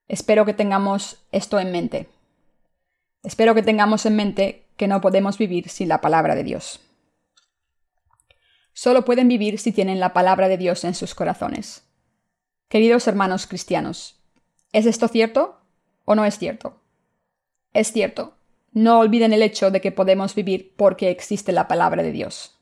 Espero 0.08 0.46
que 0.46 0.54
tengamos 0.54 1.24
esto 1.32 1.60
en 1.60 1.72
mente. 1.72 2.10
Espero 3.24 3.54
que 3.54 3.64
tengamos 3.64 4.06
en 4.06 4.16
mente 4.16 4.66
que 4.78 4.88
no 4.88 5.00
podemos 5.00 5.38
vivir 5.38 5.70
sin 5.70 5.88
la 5.90 6.02
palabra 6.02 6.36
de 6.36 6.44
Dios. 6.44 6.82
Solo 8.74 9.06
pueden 9.06 9.28
vivir 9.28 9.60
si 9.60 9.72
tienen 9.72 10.00
la 10.00 10.14
palabra 10.14 10.48
de 10.48 10.58
Dios 10.58 10.84
en 10.86 10.96
sus 10.96 11.14
corazones. 11.14 11.84
Queridos 12.68 13.08
hermanos 13.08 13.46
cristianos, 13.46 14.20
¿es 14.72 14.86
esto 14.86 15.08
cierto 15.08 15.60
o 16.06 16.16
no 16.16 16.26
es 16.26 16.38
cierto? 16.38 16.82
Es 17.74 17.92
cierto. 17.92 18.38
No 18.72 19.00
olviden 19.00 19.34
el 19.34 19.44
hecho 19.44 19.70
de 19.70 19.82
que 19.82 19.92
podemos 19.92 20.34
vivir 20.34 20.74
porque 20.78 21.10
existe 21.10 21.52
la 21.52 21.68
palabra 21.68 22.02
de 22.02 22.12
Dios. 22.12 22.61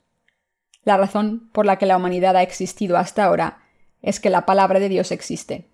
La 0.89 0.97
razón 0.97 1.51
por 1.53 1.67
la 1.67 1.75
que 1.77 1.85
la 1.85 1.97
humanidad 1.97 2.35
ha 2.35 2.41
existido 2.41 2.97
hasta 2.97 3.23
ahora 3.23 3.59
es 4.01 4.19
que 4.19 4.31
la 4.31 4.47
palabra 4.47 4.79
de 4.79 4.89
Dios 4.89 5.11
existe. 5.11 5.69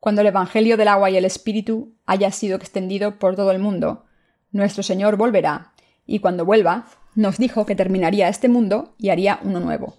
Cuando 0.00 0.22
el 0.22 0.28
Evangelio 0.28 0.78
del 0.78 0.88
agua 0.88 1.10
y 1.10 1.18
el 1.18 1.26
Espíritu 1.26 1.92
haya 2.06 2.30
sido 2.30 2.56
extendido 2.56 3.18
por 3.18 3.36
todo 3.36 3.50
el 3.50 3.58
mundo, 3.58 4.06
nuestro 4.50 4.82
Señor 4.82 5.18
volverá, 5.18 5.74
y 6.06 6.20
cuando 6.20 6.46
vuelva, 6.46 6.86
nos 7.14 7.36
dijo 7.36 7.66
que 7.66 7.76
terminaría 7.76 8.30
este 8.30 8.48
mundo 8.48 8.94
y 8.96 9.10
haría 9.10 9.40
uno 9.42 9.60
nuevo. 9.60 9.98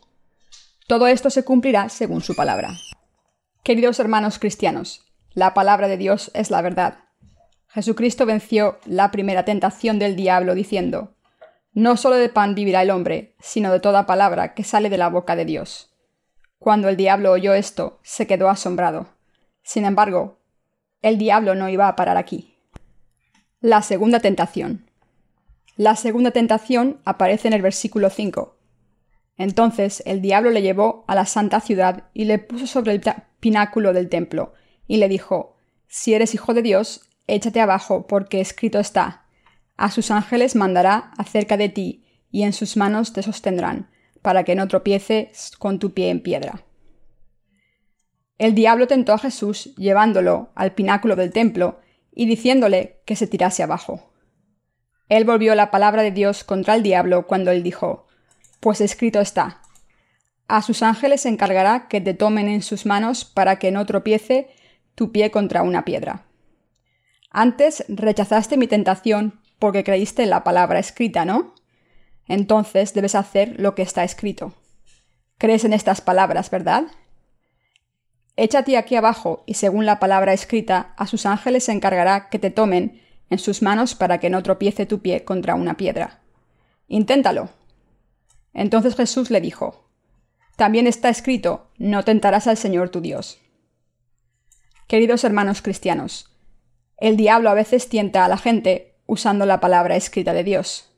Todo 0.88 1.06
esto 1.06 1.30
se 1.30 1.46
cumplirá 1.46 1.88
según 1.90 2.22
su 2.22 2.34
palabra. 2.34 2.72
Queridos 3.62 4.00
hermanos 4.00 4.40
cristianos, 4.40 5.06
la 5.36 5.54
palabra 5.54 5.88
de 5.88 5.98
Dios 5.98 6.32
es 6.34 6.50
la 6.50 6.64
verdad. 6.64 6.98
Jesucristo 7.68 8.26
venció 8.26 8.80
la 8.88 9.12
primera 9.12 9.46
tentación 9.46 10.00
del 10.00 10.16
diablo 10.16 10.56
diciendo, 10.56 11.14
No 11.74 11.98
solo 11.98 12.18
de 12.18 12.30
pan 12.30 12.54
vivirá 12.54 12.84
el 12.84 12.92
hombre, 12.92 13.36
sino 13.40 13.72
de 13.72 13.80
toda 13.80 14.06
palabra 14.06 14.54
que 14.54 14.64
sale 14.64 14.90
de 14.90 14.98
la 14.98 15.10
boca 15.10 15.36
de 15.36 15.46
Dios. 15.46 15.92
Cuando 16.60 16.88
el 16.88 16.98
diablo 16.98 17.32
oyó 17.32 17.54
esto, 17.54 18.00
se 18.04 18.28
quedó 18.28 18.50
asombrado. 18.50 19.08
Sin 19.64 19.86
embargo, 19.86 20.38
el 21.02 21.18
diablo 21.18 21.56
no 21.56 21.70
iba 21.70 21.88
a 21.88 21.96
parar 21.96 22.18
aquí. 22.18 22.56
La 23.60 23.82
segunda 23.82 24.20
tentación. 24.20 24.90
La 25.76 25.96
segunda 25.96 26.32
tentación 26.32 27.02
aparece 27.06 27.48
en 27.48 27.54
el 27.54 27.62
versículo 27.62 28.10
5. 28.10 28.56
Entonces 29.38 30.04
el 30.06 30.22
diablo 30.22 30.52
le 30.52 30.62
llevó 30.62 31.04
a 31.08 31.16
la 31.16 31.26
santa 31.26 31.60
ciudad 31.60 32.04
y 32.14 32.26
le 32.26 32.38
puso 32.40 32.68
sobre 32.68 32.92
el 32.92 33.02
pináculo 33.40 33.92
del 33.92 34.10
templo, 34.10 34.54
y 34.88 34.98
le 34.98 35.10
dijo, 35.10 35.58
Si 35.88 36.14
eres 36.14 36.34
hijo 36.36 36.54
de 36.54 36.62
Dios, 36.62 37.10
échate 37.28 37.60
abajo, 37.60 38.06
porque 38.06 38.40
escrito 38.42 38.80
está, 38.80 39.23
a 39.78 39.92
sus 39.92 40.12
ángeles 40.12 40.56
mandará 40.56 41.12
acerca 41.18 41.58
de 41.58 41.70
ti, 41.70 42.06
y 42.32 42.44
en 42.44 42.54
sus 42.54 42.78
manos 42.78 43.14
te 43.14 43.24
sostendrán, 43.24 43.90
para 44.22 44.44
que 44.44 44.56
no 44.56 44.68
tropieces 44.68 45.52
con 45.58 45.80
tu 45.80 45.94
pie 45.94 46.10
en 46.10 46.22
piedra. 46.22 46.64
El 48.38 48.56
diablo 48.56 48.88
tentó 48.88 49.14
a 49.14 49.20
Jesús 49.20 49.76
llevándolo 49.76 50.52
al 50.56 50.74
pináculo 50.74 51.16
del 51.16 51.32
templo 51.32 51.80
y 52.12 52.26
diciéndole 52.26 53.02
que 53.06 53.16
se 53.16 53.28
tirase 53.28 53.64
abajo. 53.64 54.12
Él 55.10 55.26
volvió 55.26 55.54
la 55.56 55.72
palabra 55.72 56.02
de 56.02 56.12
Dios 56.12 56.44
contra 56.44 56.76
el 56.76 56.84
diablo 56.84 57.28
cuando 57.28 57.52
él 57.52 57.62
dijo, 57.62 58.08
Pues 58.60 58.82
escrito 58.82 59.20
está, 59.20 59.62
a 60.48 60.62
sus 60.62 60.84
ángeles 60.84 61.26
encargará 61.26 61.88
que 61.88 62.02
te 62.02 62.14
tomen 62.14 62.48
en 62.48 62.62
sus 62.62 62.86
manos 62.86 63.26
para 63.26 63.60
que 63.60 63.72
no 63.72 63.86
tropiece 63.86 64.50
tu 64.96 65.12
pie 65.12 65.32
contra 65.32 65.64
una 65.64 65.86
piedra. 65.86 66.26
Antes 67.30 67.86
rechazaste 67.88 68.58
mi 68.58 68.68
tentación 68.68 69.42
porque 69.64 69.86
creíste 69.86 70.24
en 70.24 70.30
la 70.30 70.44
palabra 70.44 70.78
escrita, 70.78 71.24
¿no? 71.24 71.56
Entonces 72.28 72.94
debes 72.94 73.16
hacer 73.16 73.58
lo 73.62 73.76
que 73.76 73.82
está 73.82 74.04
escrito. 74.04 74.52
Crees 75.38 75.64
en 75.64 75.72
estas 75.72 76.02
palabras, 76.02 76.52
¿verdad? 76.52 76.88
Échate 78.36 78.76
aquí 78.76 78.98
abajo, 78.98 79.46
y 79.46 79.54
según 79.54 79.86
la 79.86 80.02
palabra 80.02 80.34
escrita, 80.34 80.94
a 80.98 81.08
sus 81.08 81.26
ángeles 81.26 81.64
se 81.64 81.72
encargará 81.72 82.28
que 82.28 82.40
te 82.40 82.52
tomen 82.52 83.02
en 83.30 83.40
sus 83.40 83.62
manos 83.62 83.96
para 83.96 84.18
que 84.18 84.30
no 84.30 84.44
tropiece 84.44 84.86
tu 84.86 85.02
pie 85.02 85.24
contra 85.24 85.56
una 85.56 85.78
piedra. 85.78 86.20
Inténtalo. 86.90 87.48
Entonces 88.54 88.98
Jesús 88.98 89.32
le 89.32 89.40
dijo, 89.40 89.88
También 90.58 90.88
está 90.88 91.08
escrito, 91.08 91.72
no 91.78 92.04
tentarás 92.04 92.48
al 92.48 92.58
Señor 92.58 92.90
tu 92.90 93.00
Dios. 93.00 93.40
Queridos 94.88 95.24
hermanos 95.24 95.62
cristianos, 95.62 96.36
el 96.98 97.16
diablo 97.16 97.50
a 97.50 97.54
veces 97.54 97.88
tienta 97.88 98.26
a 98.26 98.28
la 98.28 98.38
gente 98.38 98.93
usando 99.06 99.46
la 99.46 99.60
palabra 99.60 99.96
escrita 99.96 100.34
de 100.34 100.44
Dios. 100.44 100.90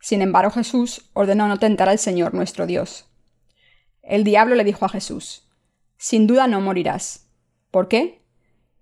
Sin 0.00 0.22
embargo, 0.22 0.50
Jesús 0.50 1.10
ordenó 1.12 1.48
no 1.48 1.58
tentar 1.58 1.88
al 1.88 1.98
Señor 1.98 2.34
nuestro 2.34 2.66
Dios. 2.66 3.06
El 4.02 4.24
diablo 4.24 4.54
le 4.54 4.64
dijo 4.64 4.84
a 4.84 4.88
Jesús, 4.88 5.48
Sin 5.96 6.26
duda 6.26 6.46
no 6.46 6.60
morirás. 6.60 7.28
¿Por 7.70 7.88
qué? 7.88 8.22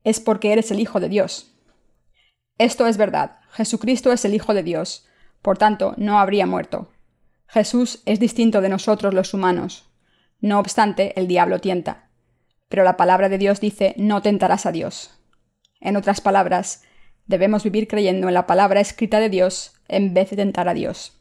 Es 0.05 0.21
porque 0.21 0.53
eres 0.53 0.71
el 0.71 0.81
Hijo 0.81 1.01
de 1.01 1.09
Dios. 1.09 1.53
Esto 2.59 2.87
es 2.87 2.97
verdad, 2.97 3.39
Jesucristo 3.51 4.13
es 4.13 4.25
el 4.25 4.35
Hijo 4.35 4.55
de 4.55 4.63
Dios, 4.63 5.07
por 5.43 5.59
tanto 5.59 5.95
no 5.97 6.19
habría 6.19 6.47
muerto. 6.47 6.91
Jesús 7.49 8.03
es 8.07 8.21
distinto 8.21 8.61
de 8.61 8.69
nosotros 8.69 9.15
los 9.15 9.35
humanos. 9.35 9.89
No 10.41 10.59
obstante, 10.59 11.19
el 11.19 11.29
diablo 11.29 11.61
tienta. 11.61 12.11
Pero 12.69 12.85
la 12.85 12.97
palabra 12.97 13.29
de 13.29 13.39
Dios 13.39 13.61
dice, 13.61 13.95
no 13.97 14.23
tentarás 14.23 14.67
a 14.67 14.73
Dios. 14.73 15.19
En 15.81 15.97
otras 15.97 16.21
palabras, 16.21 16.83
debemos 17.27 17.65
vivir 17.65 17.89
creyendo 17.89 18.29
en 18.29 18.35
la 18.35 18.47
palabra 18.47 18.81
escrita 18.81 19.21
de 19.21 19.29
Dios 19.29 19.75
en 19.89 20.15
vez 20.15 20.31
de 20.31 20.37
tentar 20.37 20.69
a 20.69 20.75
Dios. 20.75 21.13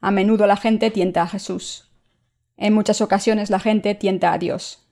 A 0.00 0.10
menudo 0.10 0.46
la 0.46 0.56
gente 0.56 0.90
tienta 0.90 1.22
a 1.22 1.28
Jesús. 1.28 1.90
En 2.56 2.74
muchas 2.74 3.00
ocasiones 3.00 3.50
la 3.50 3.60
gente 3.60 3.94
tienta 3.94 4.32
a 4.32 4.38
Dios. 4.38 4.86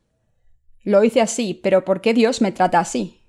Lo 0.82 1.04
hice 1.04 1.21
así, 1.21 1.54
pero 1.54 1.85
¿por 1.85 2.00
qué 2.00 2.14
Dios 2.14 2.40
me 2.40 2.50
trata 2.50 2.80
así? 2.80 3.21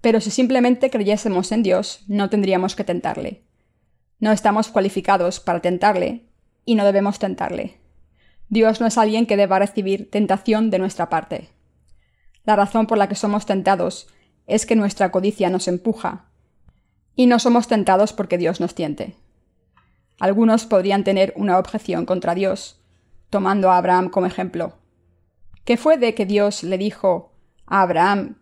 Pero 0.00 0.20
si 0.20 0.30
simplemente 0.30 0.90
creyésemos 0.90 1.52
en 1.52 1.62
Dios, 1.62 2.04
no 2.08 2.30
tendríamos 2.30 2.74
que 2.74 2.84
tentarle. 2.84 3.44
No 4.18 4.32
estamos 4.32 4.68
cualificados 4.68 5.40
para 5.40 5.60
tentarle 5.60 6.26
y 6.64 6.74
no 6.74 6.84
debemos 6.84 7.18
tentarle. 7.18 7.78
Dios 8.48 8.80
no 8.80 8.86
es 8.86 8.98
alguien 8.98 9.26
que 9.26 9.36
deba 9.36 9.58
recibir 9.58 10.10
tentación 10.10 10.70
de 10.70 10.78
nuestra 10.78 11.08
parte. 11.08 11.50
La 12.44 12.56
razón 12.56 12.86
por 12.86 12.98
la 12.98 13.08
que 13.08 13.14
somos 13.14 13.46
tentados 13.46 14.08
es 14.50 14.66
que 14.66 14.76
nuestra 14.76 15.10
codicia 15.10 15.50
nos 15.50 15.68
empuja, 15.68 16.26
y 17.16 17.26
no 17.26 17.38
somos 17.38 17.68
tentados 17.68 18.12
porque 18.12 18.38
Dios 18.38 18.60
nos 18.60 18.74
tiente. 18.74 19.14
Algunos 20.18 20.66
podrían 20.66 21.04
tener 21.04 21.32
una 21.36 21.58
objeción 21.58 22.06
contra 22.06 22.34
Dios, 22.34 22.80
tomando 23.30 23.70
a 23.70 23.78
Abraham 23.78 24.10
como 24.10 24.26
ejemplo. 24.26 24.74
¿Qué 25.64 25.76
fue 25.76 25.98
de 25.98 26.14
que 26.14 26.26
Dios 26.26 26.62
le 26.62 26.78
dijo 26.78 27.32
a 27.66 27.82
Abraham 27.82 28.36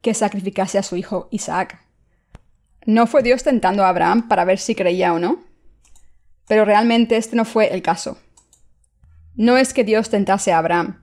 que 0.00 0.14
sacrificase 0.14 0.78
a 0.78 0.82
su 0.82 0.96
hijo 0.96 1.28
Isaac? 1.30 1.80
¿No 2.86 3.06
fue 3.06 3.22
Dios 3.22 3.42
tentando 3.42 3.84
a 3.84 3.88
Abraham 3.88 4.28
para 4.28 4.44
ver 4.44 4.58
si 4.58 4.74
creía 4.74 5.14
o 5.14 5.18
no? 5.18 5.42
Pero 6.46 6.64
realmente 6.64 7.16
este 7.16 7.36
no 7.36 7.44
fue 7.44 7.72
el 7.72 7.82
caso. 7.82 8.18
No 9.34 9.56
es 9.56 9.72
que 9.72 9.84
Dios 9.84 10.10
tentase 10.10 10.52
a 10.52 10.58
Abraham. 10.58 11.02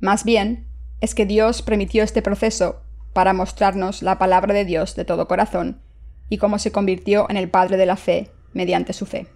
Más 0.00 0.24
bien, 0.24 0.66
es 1.00 1.14
que 1.14 1.24
Dios 1.24 1.62
permitió 1.62 2.02
este 2.02 2.22
proceso 2.22 2.82
para 3.16 3.32
mostrarnos 3.32 4.02
la 4.02 4.18
palabra 4.18 4.52
de 4.52 4.66
Dios 4.66 4.94
de 4.94 5.06
todo 5.06 5.26
corazón 5.26 5.80
y 6.28 6.36
cómo 6.36 6.58
se 6.58 6.70
convirtió 6.70 7.24
en 7.30 7.38
el 7.38 7.48
Padre 7.48 7.78
de 7.78 7.86
la 7.86 7.96
fe 7.96 8.30
mediante 8.52 8.92
su 8.92 9.06
fe. 9.06 9.26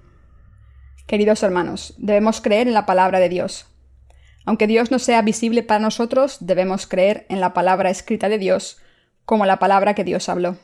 Queridos 1.06 1.42
hermanos, 1.42 1.94
debemos 1.96 2.42
creer 2.42 2.68
en 2.68 2.74
la 2.74 2.84
palabra 2.84 3.20
de 3.20 3.30
Dios. 3.30 3.68
Aunque 4.44 4.66
Dios 4.66 4.90
no 4.90 4.98
sea 4.98 5.22
visible 5.22 5.62
para 5.62 5.80
nosotros, 5.80 6.36
debemos 6.40 6.86
creer 6.86 7.24
en 7.30 7.40
la 7.40 7.54
palabra 7.54 7.88
escrita 7.88 8.28
de 8.28 8.36
Dios 8.36 8.76
como 9.24 9.46
la 9.46 9.58
palabra 9.58 9.94
que 9.94 10.04
Dios 10.04 10.28
habló. 10.28 10.58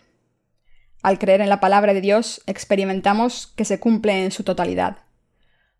Al 1.02 1.18
creer 1.18 1.40
en 1.40 1.48
la 1.48 1.58
palabra 1.58 1.94
de 1.94 2.02
Dios, 2.02 2.42
experimentamos 2.46 3.46
que 3.46 3.64
se 3.64 3.80
cumple 3.80 4.26
en 4.26 4.30
su 4.30 4.44
totalidad. 4.44 4.98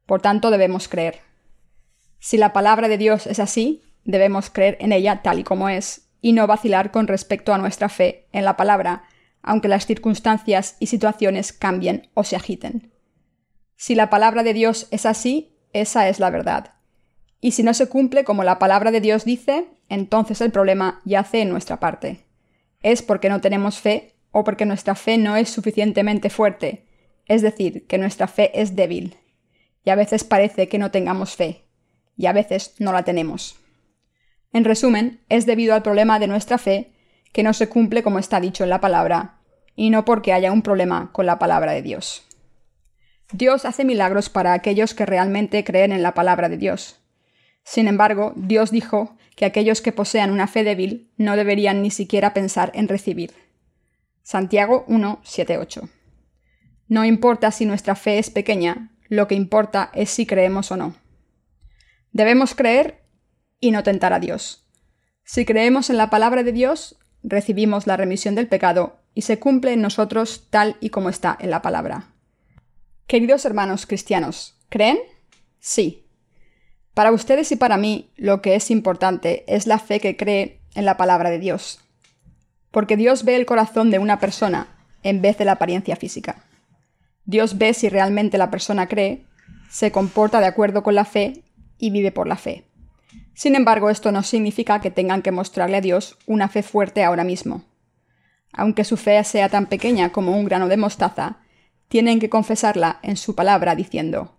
Por 0.06 0.22
tanto, 0.22 0.50
debemos 0.50 0.88
creer. 0.88 1.20
Si 2.18 2.38
la 2.38 2.54
palabra 2.54 2.88
de 2.88 2.96
Dios 2.96 3.26
es 3.26 3.40
así, 3.40 3.82
Debemos 4.06 4.50
creer 4.50 4.76
en 4.80 4.92
ella 4.92 5.20
tal 5.22 5.40
y 5.40 5.42
como 5.42 5.68
es, 5.68 6.05
y 6.26 6.32
no 6.32 6.48
vacilar 6.48 6.90
con 6.90 7.06
respecto 7.06 7.54
a 7.54 7.58
nuestra 7.58 7.88
fe 7.88 8.26
en 8.32 8.44
la 8.44 8.56
palabra, 8.56 9.04
aunque 9.42 9.68
las 9.68 9.86
circunstancias 9.86 10.76
y 10.80 10.88
situaciones 10.88 11.52
cambien 11.52 12.08
o 12.14 12.24
se 12.24 12.34
agiten. 12.34 12.90
Si 13.76 13.94
la 13.94 14.10
palabra 14.10 14.42
de 14.42 14.52
Dios 14.52 14.88
es 14.90 15.06
así, 15.06 15.56
esa 15.72 16.08
es 16.08 16.18
la 16.18 16.30
verdad. 16.30 16.74
Y 17.40 17.52
si 17.52 17.62
no 17.62 17.74
se 17.74 17.88
cumple 17.88 18.24
como 18.24 18.42
la 18.42 18.58
palabra 18.58 18.90
de 18.90 19.00
Dios 19.00 19.24
dice, 19.24 19.68
entonces 19.88 20.40
el 20.40 20.50
problema 20.50 21.00
yace 21.04 21.42
en 21.42 21.48
nuestra 21.48 21.78
parte. 21.78 22.24
Es 22.82 23.02
porque 23.02 23.28
no 23.28 23.40
tenemos 23.40 23.78
fe 23.78 24.16
o 24.32 24.42
porque 24.42 24.66
nuestra 24.66 24.96
fe 24.96 25.18
no 25.18 25.36
es 25.36 25.48
suficientemente 25.48 26.28
fuerte, 26.28 26.88
es 27.26 27.40
decir, 27.40 27.86
que 27.86 27.98
nuestra 27.98 28.26
fe 28.26 28.50
es 28.60 28.74
débil. 28.74 29.14
Y 29.84 29.90
a 29.90 29.94
veces 29.94 30.24
parece 30.24 30.66
que 30.66 30.80
no 30.80 30.90
tengamos 30.90 31.36
fe, 31.36 31.66
y 32.16 32.26
a 32.26 32.32
veces 32.32 32.74
no 32.80 32.92
la 32.92 33.04
tenemos. 33.04 33.60
En 34.56 34.64
resumen, 34.64 35.20
es 35.28 35.44
debido 35.44 35.74
al 35.74 35.82
problema 35.82 36.18
de 36.18 36.28
nuestra 36.28 36.56
fe 36.56 36.90
que 37.34 37.42
no 37.42 37.52
se 37.52 37.68
cumple 37.68 38.02
como 38.02 38.18
está 38.18 38.40
dicho 38.40 38.64
en 38.64 38.70
la 38.70 38.80
palabra, 38.80 39.36
y 39.74 39.90
no 39.90 40.06
porque 40.06 40.32
haya 40.32 40.50
un 40.50 40.62
problema 40.62 41.10
con 41.12 41.26
la 41.26 41.38
palabra 41.38 41.72
de 41.72 41.82
Dios. 41.82 42.26
Dios 43.30 43.66
hace 43.66 43.84
milagros 43.84 44.30
para 44.30 44.54
aquellos 44.54 44.94
que 44.94 45.04
realmente 45.04 45.62
creen 45.62 45.92
en 45.92 46.02
la 46.02 46.14
palabra 46.14 46.48
de 46.48 46.56
Dios. 46.56 47.02
Sin 47.64 47.86
embargo, 47.86 48.32
Dios 48.34 48.70
dijo 48.70 49.18
que 49.34 49.44
aquellos 49.44 49.82
que 49.82 49.92
posean 49.92 50.30
una 50.30 50.46
fe 50.46 50.64
débil 50.64 51.10
no 51.18 51.36
deberían 51.36 51.82
ni 51.82 51.90
siquiera 51.90 52.32
pensar 52.32 52.72
en 52.74 52.88
recibir. 52.88 53.34
Santiago 54.22 54.86
1, 54.88 55.20
7, 55.22 55.58
8. 55.58 55.86
No 56.88 57.04
importa 57.04 57.50
si 57.50 57.66
nuestra 57.66 57.94
fe 57.94 58.18
es 58.18 58.30
pequeña, 58.30 58.90
lo 59.10 59.28
que 59.28 59.34
importa 59.34 59.90
es 59.92 60.08
si 60.08 60.24
creemos 60.24 60.72
o 60.72 60.78
no. 60.78 60.94
Debemos 62.12 62.54
creer 62.54 63.05
y 63.60 63.70
no 63.70 63.82
tentar 63.82 64.12
a 64.12 64.20
Dios. 64.20 64.66
Si 65.24 65.44
creemos 65.44 65.90
en 65.90 65.96
la 65.96 66.10
palabra 66.10 66.42
de 66.42 66.52
Dios, 66.52 66.96
recibimos 67.22 67.86
la 67.86 67.96
remisión 67.96 68.34
del 68.34 68.48
pecado 68.48 69.00
y 69.14 69.22
se 69.22 69.38
cumple 69.38 69.72
en 69.72 69.82
nosotros 69.82 70.46
tal 70.50 70.76
y 70.80 70.90
como 70.90 71.08
está 71.08 71.36
en 71.40 71.50
la 71.50 71.62
palabra. 71.62 72.08
Queridos 73.06 73.44
hermanos 73.44 73.86
cristianos, 73.86 74.56
¿creen? 74.68 74.98
Sí. 75.58 76.06
Para 76.94 77.12
ustedes 77.12 77.50
y 77.52 77.56
para 77.56 77.76
mí 77.76 78.10
lo 78.16 78.40
que 78.40 78.54
es 78.54 78.70
importante 78.70 79.44
es 79.48 79.66
la 79.66 79.78
fe 79.78 80.00
que 80.00 80.16
cree 80.16 80.60
en 80.74 80.84
la 80.84 80.96
palabra 80.96 81.30
de 81.30 81.38
Dios. 81.38 81.80
Porque 82.70 82.96
Dios 82.96 83.24
ve 83.24 83.36
el 83.36 83.46
corazón 83.46 83.90
de 83.90 83.98
una 83.98 84.20
persona 84.20 84.68
en 85.02 85.22
vez 85.22 85.38
de 85.38 85.44
la 85.44 85.52
apariencia 85.52 85.96
física. 85.96 86.44
Dios 87.24 87.58
ve 87.58 87.74
si 87.74 87.88
realmente 87.88 88.38
la 88.38 88.50
persona 88.50 88.86
cree, 88.86 89.24
se 89.70 89.90
comporta 89.90 90.40
de 90.40 90.46
acuerdo 90.46 90.82
con 90.82 90.94
la 90.94 91.04
fe 91.04 91.42
y 91.78 91.90
vive 91.90 92.12
por 92.12 92.26
la 92.26 92.36
fe. 92.36 92.64
Sin 93.36 93.54
embargo, 93.54 93.90
esto 93.90 94.12
no 94.12 94.22
significa 94.22 94.80
que 94.80 94.90
tengan 94.90 95.20
que 95.20 95.30
mostrarle 95.30 95.76
a 95.76 95.80
Dios 95.82 96.16
una 96.26 96.48
fe 96.48 96.62
fuerte 96.62 97.04
ahora 97.04 97.22
mismo. 97.22 97.64
aunque 98.58 98.84
su 98.84 98.96
fe 98.96 99.22
sea 99.24 99.50
tan 99.50 99.66
pequeña 99.66 100.10
como 100.10 100.34
un 100.34 100.46
grano 100.46 100.68
de 100.68 100.78
mostaza, 100.78 101.40
tienen 101.88 102.18
que 102.18 102.30
confesarla 102.30 102.98
en 103.02 103.18
su 103.18 103.34
palabra 103.34 103.74
diciendo, 103.74 104.38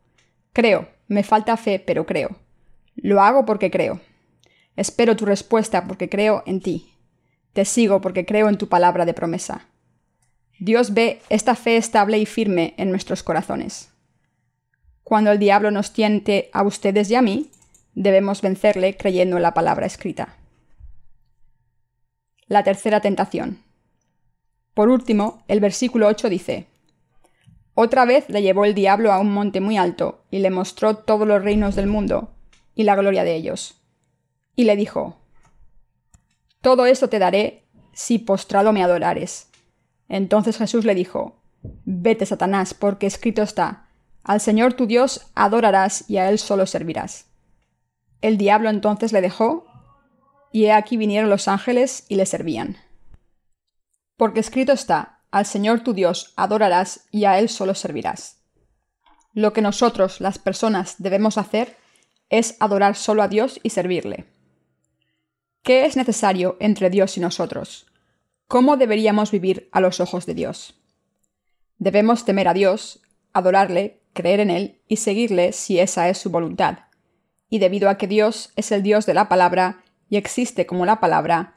Creo, 0.53 0.87
me 1.07 1.21
falta 1.21 1.55
fe, 1.55 1.77
pero 1.77 2.07
creo. 2.07 2.39
Lo 2.95 3.21
hago 3.21 3.45
porque 3.45 3.69
creo. 3.69 4.01
Espero 4.75 5.15
tu 5.15 5.27
respuesta 5.27 5.85
porque 5.85 6.09
creo 6.09 6.41
en 6.47 6.61
ti. 6.61 6.91
Te 7.53 7.63
sigo 7.65 8.01
porque 8.01 8.25
creo 8.25 8.49
en 8.49 8.57
tu 8.57 8.67
palabra 8.67 9.05
de 9.05 9.13
promesa. 9.13 9.67
Dios 10.57 10.95
ve 10.95 11.21
esta 11.29 11.53
fe 11.53 11.77
estable 11.77 12.17
y 12.17 12.25
firme 12.25 12.73
en 12.77 12.89
nuestros 12.89 13.21
corazones. 13.21 13.89
Cuando 15.03 15.31
el 15.31 15.37
diablo 15.37 15.69
nos 15.69 15.93
tiente 15.93 16.49
a 16.53 16.63
ustedes 16.63 17.11
y 17.11 17.15
a 17.15 17.21
mí, 17.21 17.51
debemos 17.97 18.43
vencerle 18.43 18.95
creyendo 18.95 19.37
en 19.37 19.41
la 19.41 19.55
palabra 19.55 19.87
escrita. 19.87 20.37
La 22.45 22.63
tercera 22.63 23.01
tentación. 23.01 23.63
Por 24.75 24.89
último, 24.89 25.43
el 25.47 25.59
versículo 25.59 26.07
8 26.07 26.29
dice, 26.29 26.67
Otra 27.73 28.05
vez 28.05 28.29
le 28.29 28.43
llevó 28.43 28.65
el 28.65 28.75
diablo 28.75 29.11
a 29.11 29.19
un 29.19 29.33
monte 29.33 29.61
muy 29.61 29.77
alto 29.77 30.23
y 30.29 30.39
le 30.39 30.51
mostró 30.51 30.97
todos 30.97 31.27
los 31.27 31.43
reinos 31.43 31.75
del 31.75 31.87
mundo 31.87 32.29
y 32.75 32.83
la 32.83 32.95
gloria 32.95 33.23
de 33.23 33.33
ellos. 33.33 33.81
Y 34.55 34.65
le 34.65 34.75
dijo, 34.75 35.17
Todo 36.61 36.85
esto 36.85 37.09
te 37.09 37.17
daré 37.17 37.63
si 37.93 38.19
postrado 38.19 38.73
me 38.73 38.83
adorares. 38.83 39.49
Entonces 40.07 40.57
Jesús 40.57 40.85
le 40.85 40.93
dijo, 40.93 41.41
Vete, 41.83 42.27
Satanás, 42.27 42.75
porque 42.75 43.07
escrito 43.07 43.41
está, 43.41 43.87
Al 44.23 44.39
Señor 44.39 44.73
tu 44.73 44.85
Dios 44.85 45.31
adorarás 45.33 46.07
y 46.07 46.17
a 46.17 46.29
Él 46.29 46.37
solo 46.37 46.67
servirás. 46.67 47.26
El 48.21 48.37
diablo 48.37 48.69
entonces 48.69 49.13
le 49.13 49.21
dejó, 49.21 49.65
y 50.51 50.65
he 50.65 50.71
aquí 50.71 50.97
vinieron 50.97 51.29
los 51.29 51.47
ángeles 51.47 52.05
y 52.09 52.15
le 52.15 52.25
servían. 52.25 52.77
Porque 54.15 54.39
escrito 54.39 54.71
está, 54.71 55.21
Al 55.29 55.45
Señor 55.45 55.81
tu 55.81 55.93
Dios 55.93 56.33
adorarás 56.35 57.07
y 57.11 57.25
a 57.25 57.37
Él 57.37 57.49
solo 57.49 57.75
servirás. 57.75 58.41
Lo 59.33 59.53
que 59.53 59.61
nosotros, 59.61 60.19
las 60.19 60.39
personas, 60.39 60.95
debemos 60.97 61.37
hacer 61.37 61.77
es 62.29 62.55
adorar 62.59 62.95
solo 62.95 63.21
a 63.21 63.27
Dios 63.27 63.59
y 63.61 63.69
servirle. 63.69 64.25
¿Qué 65.61 65.85
es 65.85 65.95
necesario 65.95 66.57
entre 66.59 66.89
Dios 66.89 67.17
y 67.17 67.19
nosotros? 67.19 67.85
¿Cómo 68.47 68.77
deberíamos 68.77 69.31
vivir 69.31 69.69
a 69.71 69.81
los 69.81 69.99
ojos 69.99 70.25
de 70.25 70.33
Dios? 70.33 70.81
Debemos 71.77 72.25
temer 72.25 72.47
a 72.47 72.53
Dios, 72.53 73.01
adorarle, 73.33 74.01
creer 74.13 74.39
en 74.39 74.49
Él 74.49 74.81
y 74.87 74.97
seguirle 74.97 75.51
si 75.51 75.79
esa 75.79 76.09
es 76.09 76.17
su 76.17 76.31
voluntad. 76.31 76.86
Y 77.49 77.59
debido 77.59 77.89
a 77.89 77.97
que 77.97 78.07
Dios 78.07 78.51
es 78.55 78.71
el 78.71 78.83
Dios 78.83 79.05
de 79.05 79.13
la 79.13 79.29
palabra 79.29 79.83
y 80.09 80.17
existe 80.17 80.65
como 80.65 80.85
la 80.85 80.99
palabra, 80.99 81.53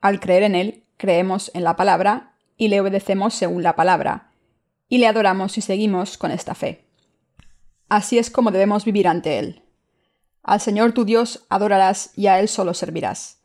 al 0.00 0.20
creer 0.20 0.42
en 0.42 0.54
Él, 0.54 0.84
creemos 0.96 1.50
en 1.54 1.64
la 1.64 1.76
palabra 1.76 2.34
y 2.56 2.68
le 2.68 2.80
obedecemos 2.80 3.34
según 3.34 3.62
la 3.62 3.74
palabra, 3.74 4.32
y 4.88 4.98
le 4.98 5.06
adoramos 5.06 5.58
y 5.58 5.60
seguimos 5.60 6.18
con 6.18 6.30
esta 6.30 6.54
fe. 6.54 6.84
Así 7.88 8.18
es 8.18 8.30
como 8.30 8.50
debemos 8.50 8.84
vivir 8.84 9.08
ante 9.08 9.38
Él. 9.38 9.62
Al 10.42 10.60
Señor 10.60 10.92
tu 10.92 11.04
Dios 11.04 11.44
adorarás 11.48 12.12
y 12.16 12.26
a 12.26 12.40
Él 12.40 12.48
solo 12.48 12.74
servirás. 12.74 13.40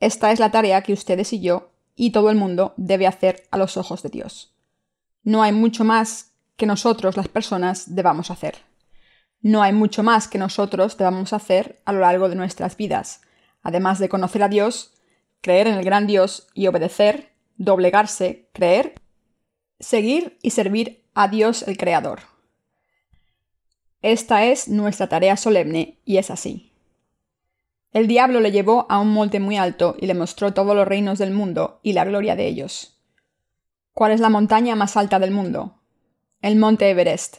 Esta 0.00 0.32
es 0.32 0.38
la 0.38 0.50
tarea 0.50 0.82
que 0.82 0.92
ustedes 0.92 1.32
y 1.32 1.40
yo 1.40 1.72
y 1.96 2.12
todo 2.12 2.30
el 2.30 2.36
mundo 2.36 2.74
debe 2.76 3.06
hacer 3.06 3.46
a 3.50 3.58
los 3.58 3.76
ojos 3.76 4.02
de 4.02 4.08
Dios. 4.08 4.54
No 5.22 5.42
hay 5.42 5.52
mucho 5.52 5.84
más 5.84 6.32
que 6.56 6.66
nosotros 6.66 7.16
las 7.16 7.28
personas 7.28 7.94
debamos 7.94 8.30
hacer. 8.30 8.69
No 9.42 9.62
hay 9.62 9.72
mucho 9.72 10.02
más 10.02 10.28
que 10.28 10.38
nosotros 10.38 10.96
debamos 10.96 11.32
hacer 11.32 11.80
a 11.84 11.92
lo 11.92 12.00
largo 12.00 12.28
de 12.28 12.36
nuestras 12.36 12.76
vidas, 12.76 13.22
además 13.62 13.98
de 13.98 14.08
conocer 14.08 14.42
a 14.42 14.48
Dios, 14.48 14.94
creer 15.40 15.66
en 15.66 15.74
el 15.74 15.84
gran 15.84 16.06
Dios 16.06 16.48
y 16.54 16.66
obedecer, 16.66 17.32
doblegarse, 17.56 18.48
creer, 18.52 18.94
seguir 19.78 20.38
y 20.42 20.50
servir 20.50 21.04
a 21.14 21.28
Dios 21.28 21.62
el 21.66 21.76
Creador. 21.76 22.20
Esta 24.02 24.44
es 24.44 24.68
nuestra 24.68 25.08
tarea 25.08 25.36
solemne 25.36 25.98
y 26.04 26.18
es 26.18 26.30
así. 26.30 26.72
El 27.92 28.06
diablo 28.06 28.40
le 28.40 28.52
llevó 28.52 28.86
a 28.88 29.00
un 29.00 29.12
monte 29.12 29.40
muy 29.40 29.56
alto 29.56 29.96
y 29.98 30.06
le 30.06 30.14
mostró 30.14 30.54
todos 30.54 30.76
los 30.76 30.86
reinos 30.86 31.18
del 31.18 31.32
mundo 31.32 31.80
y 31.82 31.92
la 31.92 32.04
gloria 32.04 32.36
de 32.36 32.46
ellos. 32.46 33.00
¿Cuál 33.92 34.12
es 34.12 34.20
la 34.20 34.28
montaña 34.28 34.76
más 34.76 34.96
alta 34.96 35.18
del 35.18 35.32
mundo? 35.32 35.80
El 36.40 36.56
monte 36.56 36.88
Everest. 36.88 37.38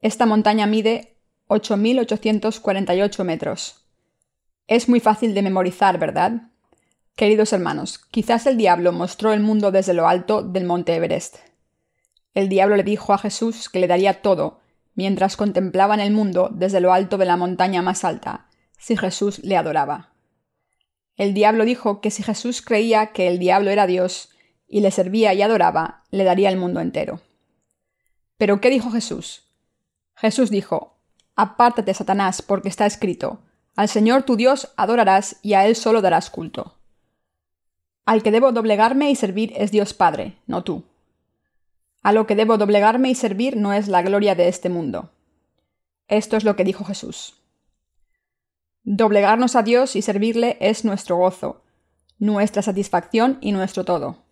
Esta 0.00 0.26
montaña 0.26 0.66
mide 0.66 1.11
8.848 1.52 3.24
metros. 3.24 3.84
Es 4.66 4.88
muy 4.88 5.00
fácil 5.00 5.34
de 5.34 5.42
memorizar, 5.42 5.98
¿verdad? 5.98 6.50
Queridos 7.16 7.52
hermanos, 7.52 7.98
quizás 7.98 8.46
el 8.46 8.56
diablo 8.56 8.92
mostró 8.92 9.32
el 9.32 9.40
mundo 9.40 9.70
desde 9.70 9.92
lo 9.92 10.08
alto 10.08 10.42
del 10.42 10.64
monte 10.64 10.94
Everest. 10.94 11.36
El 12.34 12.48
diablo 12.48 12.76
le 12.76 12.82
dijo 12.82 13.12
a 13.12 13.18
Jesús 13.18 13.68
que 13.68 13.80
le 13.80 13.86
daría 13.86 14.22
todo, 14.22 14.60
mientras 14.94 15.36
contemplaban 15.36 16.00
el 16.00 16.12
mundo 16.12 16.48
desde 16.50 16.80
lo 16.80 16.92
alto 16.92 17.18
de 17.18 17.26
la 17.26 17.36
montaña 17.36 17.82
más 17.82 18.04
alta, 18.04 18.48
si 18.78 18.96
Jesús 18.96 19.40
le 19.40 19.56
adoraba. 19.56 20.12
El 21.16 21.34
diablo 21.34 21.66
dijo 21.66 22.00
que 22.00 22.10
si 22.10 22.22
Jesús 22.22 22.62
creía 22.62 23.12
que 23.12 23.28
el 23.28 23.38
diablo 23.38 23.70
era 23.70 23.86
Dios 23.86 24.30
y 24.66 24.80
le 24.80 24.90
servía 24.90 25.34
y 25.34 25.42
adoraba, 25.42 26.04
le 26.10 26.24
daría 26.24 26.48
el 26.48 26.56
mundo 26.56 26.80
entero. 26.80 27.20
Pero 28.38 28.60
¿qué 28.60 28.70
dijo 28.70 28.90
Jesús? 28.90 29.44
Jesús 30.16 30.50
dijo, 30.50 30.96
Apártate, 31.34 31.94
Satanás, 31.94 32.42
porque 32.42 32.68
está 32.68 32.86
escrito, 32.86 33.40
Al 33.74 33.88
Señor 33.88 34.24
tu 34.24 34.36
Dios 34.36 34.72
adorarás 34.76 35.36
y 35.42 35.54
a 35.54 35.66
Él 35.66 35.76
solo 35.76 36.02
darás 36.02 36.30
culto. 36.30 36.76
Al 38.04 38.22
que 38.22 38.30
debo 38.30 38.52
doblegarme 38.52 39.10
y 39.10 39.16
servir 39.16 39.52
es 39.56 39.70
Dios 39.70 39.94
Padre, 39.94 40.36
no 40.46 40.64
tú. 40.64 40.84
A 42.02 42.12
lo 42.12 42.26
que 42.26 42.34
debo 42.34 42.58
doblegarme 42.58 43.10
y 43.10 43.14
servir 43.14 43.56
no 43.56 43.72
es 43.72 43.88
la 43.88 44.02
gloria 44.02 44.34
de 44.34 44.48
este 44.48 44.68
mundo. 44.68 45.12
Esto 46.08 46.36
es 46.36 46.44
lo 46.44 46.56
que 46.56 46.64
dijo 46.64 46.84
Jesús. 46.84 47.40
Doblegarnos 48.82 49.54
a 49.54 49.62
Dios 49.62 49.94
y 49.94 50.02
servirle 50.02 50.56
es 50.60 50.84
nuestro 50.84 51.16
gozo, 51.16 51.62
nuestra 52.18 52.60
satisfacción 52.62 53.38
y 53.40 53.52
nuestro 53.52 53.84
todo. 53.84 54.24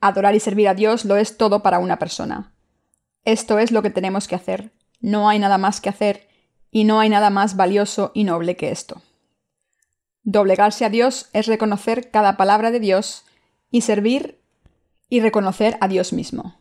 Adorar 0.00 0.34
y 0.34 0.40
servir 0.40 0.68
a 0.68 0.74
Dios 0.74 1.04
lo 1.04 1.16
es 1.16 1.36
todo 1.36 1.62
para 1.62 1.78
una 1.78 1.98
persona. 1.98 2.54
Esto 3.24 3.58
es 3.58 3.72
lo 3.72 3.82
que 3.82 3.90
tenemos 3.90 4.26
que 4.26 4.34
hacer. 4.34 4.72
No 5.00 5.28
hay 5.28 5.38
nada 5.38 5.58
más 5.58 5.80
que 5.80 5.88
hacer 5.88 6.28
y 6.70 6.84
no 6.84 7.00
hay 7.00 7.08
nada 7.08 7.30
más 7.30 7.56
valioso 7.56 8.10
y 8.14 8.24
noble 8.24 8.56
que 8.56 8.70
esto. 8.70 9.02
Doblegarse 10.22 10.84
a 10.84 10.90
Dios 10.90 11.28
es 11.32 11.46
reconocer 11.46 12.10
cada 12.10 12.36
palabra 12.36 12.70
de 12.70 12.80
Dios 12.80 13.24
y 13.70 13.82
servir 13.82 14.40
y 15.08 15.20
reconocer 15.20 15.78
a 15.80 15.88
Dios 15.88 16.12
mismo. 16.12 16.56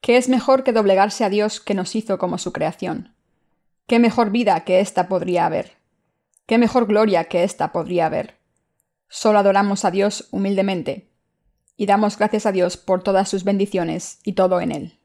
¿Qué 0.00 0.16
es 0.16 0.28
mejor 0.28 0.64
que 0.64 0.72
doblegarse 0.72 1.24
a 1.24 1.30
Dios 1.30 1.60
que 1.60 1.74
nos 1.74 1.96
hizo 1.96 2.18
como 2.18 2.38
su 2.38 2.52
creación? 2.52 3.14
¿Qué 3.86 3.98
mejor 3.98 4.30
vida 4.30 4.64
que 4.64 4.80
ésta 4.80 5.08
podría 5.08 5.46
haber? 5.46 5.72
¿Qué 6.46 6.58
mejor 6.58 6.86
gloria 6.86 7.24
que 7.24 7.42
esta 7.42 7.72
podría 7.72 8.06
haber? 8.06 8.38
Solo 9.08 9.38
adoramos 9.38 9.84
a 9.84 9.90
Dios 9.90 10.28
humildemente 10.30 11.10
y 11.76 11.86
damos 11.86 12.18
gracias 12.18 12.46
a 12.46 12.52
Dios 12.52 12.76
por 12.76 13.02
todas 13.02 13.28
sus 13.28 13.44
bendiciones 13.44 14.20
y 14.24 14.34
todo 14.34 14.60
en 14.60 14.72
Él. 14.72 14.98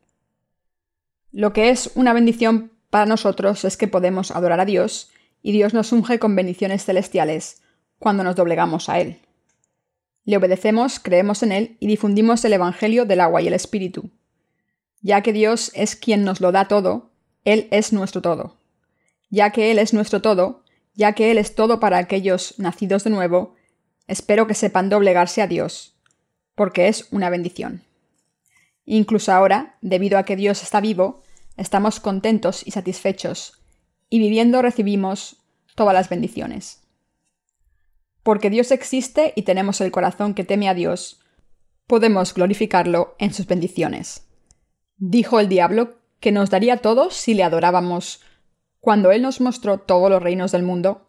Lo 1.31 1.53
que 1.53 1.69
es 1.69 1.91
una 1.95 2.13
bendición 2.13 2.71
para 2.89 3.05
nosotros 3.05 3.63
es 3.63 3.77
que 3.77 3.87
podemos 3.87 4.31
adorar 4.31 4.59
a 4.59 4.65
Dios 4.65 5.11
y 5.43 5.51
Dios 5.51 5.73
nos 5.73 5.91
unge 5.91 6.17
con 6.17 6.35
bendiciones 6.35 6.85
celestiales 6.85 7.61
cuando 7.99 8.23
nos 8.23 8.35
doblegamos 8.35 8.89
a 8.89 8.99
Él. 8.99 9.19
Le 10.25 10.37
obedecemos, 10.37 10.99
creemos 10.99 11.43
en 11.43 11.51
Él 11.51 11.77
y 11.79 11.87
difundimos 11.87 12.43
el 12.45 12.53
Evangelio 12.53 13.05
del 13.05 13.19
agua 13.19 13.41
y 13.41 13.47
el 13.47 13.53
Espíritu. 13.53 14.09
Ya 15.01 15.21
que 15.21 15.33
Dios 15.33 15.71
es 15.75 15.95
quien 15.95 16.23
nos 16.23 16.41
lo 16.41 16.51
da 16.51 16.67
todo, 16.67 17.11
Él 17.45 17.67
es 17.71 17.93
nuestro 17.93 18.21
todo. 18.21 18.57
Ya 19.29 19.51
que 19.51 19.71
Él 19.71 19.79
es 19.79 19.93
nuestro 19.93 20.21
todo, 20.21 20.63
ya 20.95 21.13
que 21.13 21.31
Él 21.31 21.37
es 21.37 21.55
todo 21.55 21.79
para 21.79 21.99
aquellos 21.99 22.55
nacidos 22.57 23.03
de 23.03 23.11
nuevo, 23.11 23.55
espero 24.07 24.47
que 24.47 24.55
sepan 24.55 24.89
doblegarse 24.89 25.41
a 25.41 25.47
Dios, 25.47 25.95
porque 26.55 26.87
es 26.87 27.07
una 27.11 27.29
bendición. 27.29 27.83
Incluso 28.91 29.31
ahora, 29.31 29.77
debido 29.81 30.17
a 30.17 30.23
que 30.23 30.35
Dios 30.35 30.63
está 30.63 30.81
vivo, 30.81 31.21
estamos 31.57 31.99
contentos 31.99 32.65
y 32.65 32.71
satisfechos, 32.71 33.61
y 34.09 34.17
viviendo 34.17 34.63
recibimos 34.63 35.43
todas 35.75 35.93
las 35.93 36.09
bendiciones. 36.09 36.81
Porque 38.23 38.49
Dios 38.49 38.71
existe 38.71 39.31
y 39.35 39.43
tenemos 39.43 39.79
el 39.81 39.91
corazón 39.91 40.33
que 40.33 40.43
teme 40.43 40.69
a 40.69 40.73
Dios, 40.73 41.19
podemos 41.85 42.33
glorificarlo 42.33 43.15
en 43.19 43.31
sus 43.31 43.45
bendiciones. 43.45 44.25
Dijo 44.97 45.39
el 45.39 45.49
diablo 45.49 45.99
que 46.19 46.31
nos 46.31 46.49
daría 46.49 46.77
todo 46.77 47.11
si 47.11 47.35
le 47.35 47.43
adorábamos 47.43 48.23
cuando 48.79 49.11
Él 49.11 49.21
nos 49.21 49.39
mostró 49.39 49.77
todos 49.77 50.09
los 50.09 50.23
reinos 50.23 50.51
del 50.51 50.63
mundo. 50.63 51.05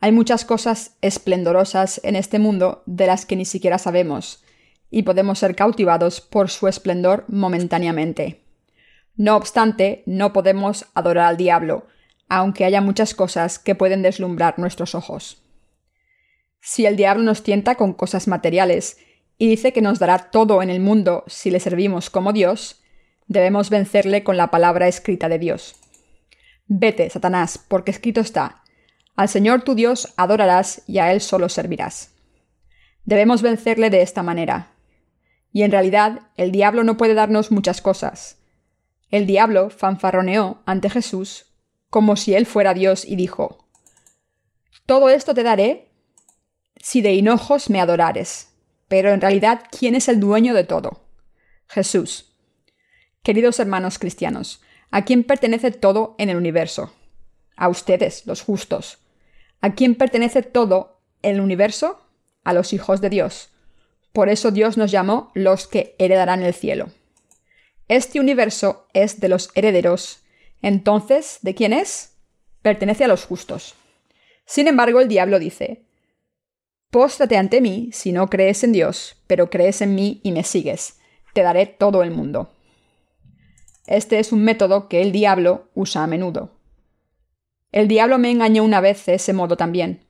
Hay 0.00 0.12
muchas 0.12 0.44
cosas 0.44 0.98
esplendorosas 1.00 1.98
en 2.04 2.14
este 2.14 2.38
mundo 2.38 2.82
de 2.84 3.06
las 3.06 3.24
que 3.24 3.36
ni 3.36 3.46
siquiera 3.46 3.78
sabemos, 3.78 4.43
y 4.90 5.02
podemos 5.02 5.38
ser 5.38 5.56
cautivados 5.56 6.20
por 6.20 6.50
su 6.50 6.68
esplendor 6.68 7.24
momentáneamente. 7.28 8.44
No 9.16 9.36
obstante, 9.36 10.02
no 10.06 10.32
podemos 10.32 10.86
adorar 10.94 11.26
al 11.26 11.36
diablo, 11.36 11.86
aunque 12.28 12.64
haya 12.64 12.80
muchas 12.80 13.14
cosas 13.14 13.58
que 13.58 13.74
pueden 13.74 14.02
deslumbrar 14.02 14.58
nuestros 14.58 14.94
ojos. 14.94 15.42
Si 16.60 16.86
el 16.86 16.96
diablo 16.96 17.22
nos 17.22 17.42
tienta 17.42 17.74
con 17.74 17.92
cosas 17.92 18.26
materiales 18.26 18.98
y 19.38 19.48
dice 19.48 19.72
que 19.72 19.82
nos 19.82 19.98
dará 19.98 20.30
todo 20.30 20.62
en 20.62 20.70
el 20.70 20.80
mundo 20.80 21.24
si 21.26 21.50
le 21.50 21.60
servimos 21.60 22.10
como 22.10 22.32
Dios, 22.32 22.82
debemos 23.26 23.70
vencerle 23.70 24.24
con 24.24 24.36
la 24.36 24.50
palabra 24.50 24.88
escrita 24.88 25.28
de 25.28 25.38
Dios. 25.38 25.76
Vete, 26.66 27.10
Satanás, 27.10 27.58
porque 27.58 27.90
escrito 27.90 28.20
está, 28.20 28.62
al 29.16 29.28
Señor 29.28 29.62
tu 29.62 29.74
Dios 29.74 30.12
adorarás 30.16 30.82
y 30.86 30.98
a 30.98 31.12
Él 31.12 31.20
solo 31.20 31.48
servirás. 31.48 32.12
Debemos 33.04 33.42
vencerle 33.42 33.90
de 33.90 34.02
esta 34.02 34.22
manera. 34.22 34.73
Y 35.54 35.62
en 35.62 35.70
realidad, 35.70 36.32
el 36.36 36.50
diablo 36.50 36.82
no 36.82 36.96
puede 36.96 37.14
darnos 37.14 37.52
muchas 37.52 37.80
cosas. 37.80 38.38
El 39.12 39.24
diablo 39.24 39.70
fanfarroneó 39.70 40.60
ante 40.66 40.90
Jesús 40.90 41.46
como 41.90 42.16
si 42.16 42.34
él 42.34 42.44
fuera 42.44 42.74
Dios 42.74 43.04
y 43.04 43.14
dijo, 43.14 43.68
Todo 44.84 45.10
esto 45.10 45.32
te 45.32 45.44
daré 45.44 45.92
si 46.76 47.02
de 47.02 47.14
hinojos 47.14 47.70
me 47.70 47.80
adorares. 47.80 48.48
Pero 48.88 49.12
en 49.12 49.20
realidad, 49.20 49.62
¿quién 49.70 49.94
es 49.94 50.08
el 50.08 50.18
dueño 50.18 50.54
de 50.54 50.64
todo? 50.64 51.06
Jesús. 51.68 52.34
Queridos 53.22 53.60
hermanos 53.60 54.00
cristianos, 54.00 54.60
¿a 54.90 55.04
quién 55.04 55.22
pertenece 55.22 55.70
todo 55.70 56.16
en 56.18 56.30
el 56.30 56.36
universo? 56.36 56.92
A 57.54 57.68
ustedes, 57.68 58.26
los 58.26 58.42
justos. 58.42 58.98
¿A 59.60 59.74
quién 59.74 59.94
pertenece 59.94 60.42
todo 60.42 61.00
el 61.22 61.40
universo? 61.40 62.00
A 62.42 62.52
los 62.52 62.72
hijos 62.72 63.00
de 63.00 63.10
Dios. 63.10 63.53
Por 64.14 64.28
eso 64.28 64.52
Dios 64.52 64.76
nos 64.76 64.92
llamó 64.92 65.32
los 65.34 65.66
que 65.66 65.96
heredarán 65.98 66.44
el 66.44 66.54
cielo. 66.54 66.86
Este 67.88 68.20
universo 68.20 68.86
es 68.94 69.18
de 69.18 69.28
los 69.28 69.50
herederos. 69.56 70.22
Entonces, 70.62 71.40
¿de 71.42 71.56
quién 71.56 71.72
es? 71.72 72.14
Pertenece 72.62 73.02
a 73.02 73.08
los 73.08 73.24
justos. 73.24 73.74
Sin 74.46 74.68
embargo, 74.68 75.00
el 75.00 75.08
diablo 75.08 75.40
dice, 75.40 75.82
Póstrate 76.90 77.36
ante 77.36 77.60
mí 77.60 77.90
si 77.92 78.12
no 78.12 78.30
crees 78.30 78.62
en 78.62 78.70
Dios, 78.70 79.16
pero 79.26 79.50
crees 79.50 79.82
en 79.82 79.96
mí 79.96 80.20
y 80.22 80.30
me 80.30 80.44
sigues. 80.44 81.00
Te 81.32 81.42
daré 81.42 81.66
todo 81.66 82.04
el 82.04 82.12
mundo. 82.12 82.52
Este 83.88 84.20
es 84.20 84.30
un 84.30 84.44
método 84.44 84.88
que 84.88 85.02
el 85.02 85.10
diablo 85.10 85.70
usa 85.74 86.04
a 86.04 86.06
menudo. 86.06 86.52
El 87.72 87.88
diablo 87.88 88.18
me 88.18 88.30
engañó 88.30 88.62
una 88.62 88.80
vez 88.80 89.06
de 89.06 89.14
ese 89.14 89.32
modo 89.32 89.56
también. 89.56 90.06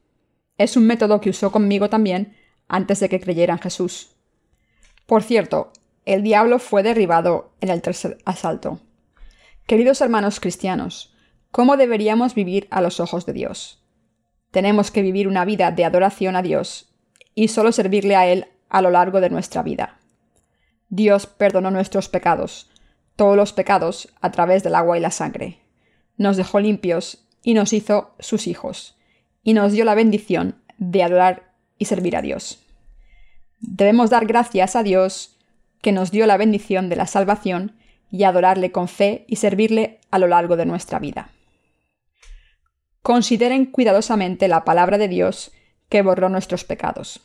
Es 0.59 0.77
un 0.77 0.87
método 0.87 1.23
que 1.23 1.31
usó 1.31 1.51
conmigo 1.51 1.89
también 1.89 2.37
antes 2.69 3.01
de 3.01 3.09
que 3.09 3.21
creyera 3.21 3.55
en 3.55 3.61
Jesús. 3.61 4.11
Por 5.07 5.23
cierto, 5.23 5.73
el 6.05 6.23
diablo 6.23 6.59
fue 6.59 6.83
derribado 6.83 7.53
en 7.61 7.71
el 7.71 7.83
tercer 7.83 8.19
asalto. 8.25 8.81
Queridos 9.67 10.01
hermanos 10.01 10.41
cristianos, 10.41 11.15
¿cómo 11.51 11.77
deberíamos 11.77 12.35
vivir 12.35 12.67
a 12.71 12.81
los 12.81 13.01
ojos 13.01 13.27
de 13.27 13.33
Dios? 13.33 13.83
Tenemos 14.51 14.91
que 14.91 15.03
vivir 15.03 15.27
una 15.27 15.45
vida 15.45 15.71
de 15.71 15.85
adoración 15.85 16.37
a 16.37 16.43
Dios 16.43 16.95
y 17.35 17.49
solo 17.49 17.73
servirle 17.73 18.17
a 18.17 18.27
Él 18.27 18.47
a 18.69 18.83
lo 18.83 18.91
largo 18.91 19.21
de 19.21 19.31
nuestra 19.31 19.63
vida. 19.63 19.99
Dios 20.89 21.27
perdonó 21.27 21.71
nuestros 21.71 22.09
pecados, 22.09 22.71
todos 23.17 23.37
los 23.37 23.53
pecados, 23.53 24.15
a 24.21 24.31
través 24.31 24.63
del 24.63 24.75
agua 24.75 24.99
y 24.99 25.01
la 25.01 25.11
sangre. 25.11 25.61
Nos 26.17 26.37
dejó 26.37 26.61
limpios 26.61 27.27
y 27.43 27.55
nos 27.55 27.73
hizo 27.73 28.15
sus 28.19 28.47
hijos, 28.47 28.97
y 29.43 29.55
nos 29.55 29.73
dio 29.73 29.85
la 29.85 29.95
bendición 29.95 30.63
de 30.79 31.03
adorar 31.03 31.54
y 31.79 31.87
servir 31.87 32.17
a 32.17 32.23
Dios. 32.23 32.61
Debemos 33.61 34.11
dar 34.11 34.27
gracias 34.27 34.77
a 34.77 34.83
Dios 34.83 35.37
que 35.81 35.93
nos 35.93 36.11
dio 36.11 36.27
la 36.27 36.37
bendición 36.37 36.89
de 36.89 36.97
la 36.97 37.07
salvación 37.07 37.77
y 38.11 38.25
adorarle 38.25 38.73
con 38.73 38.89
fe 38.89 39.25
y 39.29 39.37
servirle 39.37 40.01
a 40.11 40.19
lo 40.19 40.29
largo 40.29 40.57
de 40.57 40.67
nuestra 40.67 40.99
vida. 40.99 41.31
Consideren 43.03 43.67
cuidadosamente 43.67 44.49
la 44.49 44.65
palabra 44.65 44.99
de 44.99 45.09
Dios 45.09 45.53
que 45.89 46.03
borró 46.03 46.29
nuestros 46.29 46.65
pecados. 46.65 47.21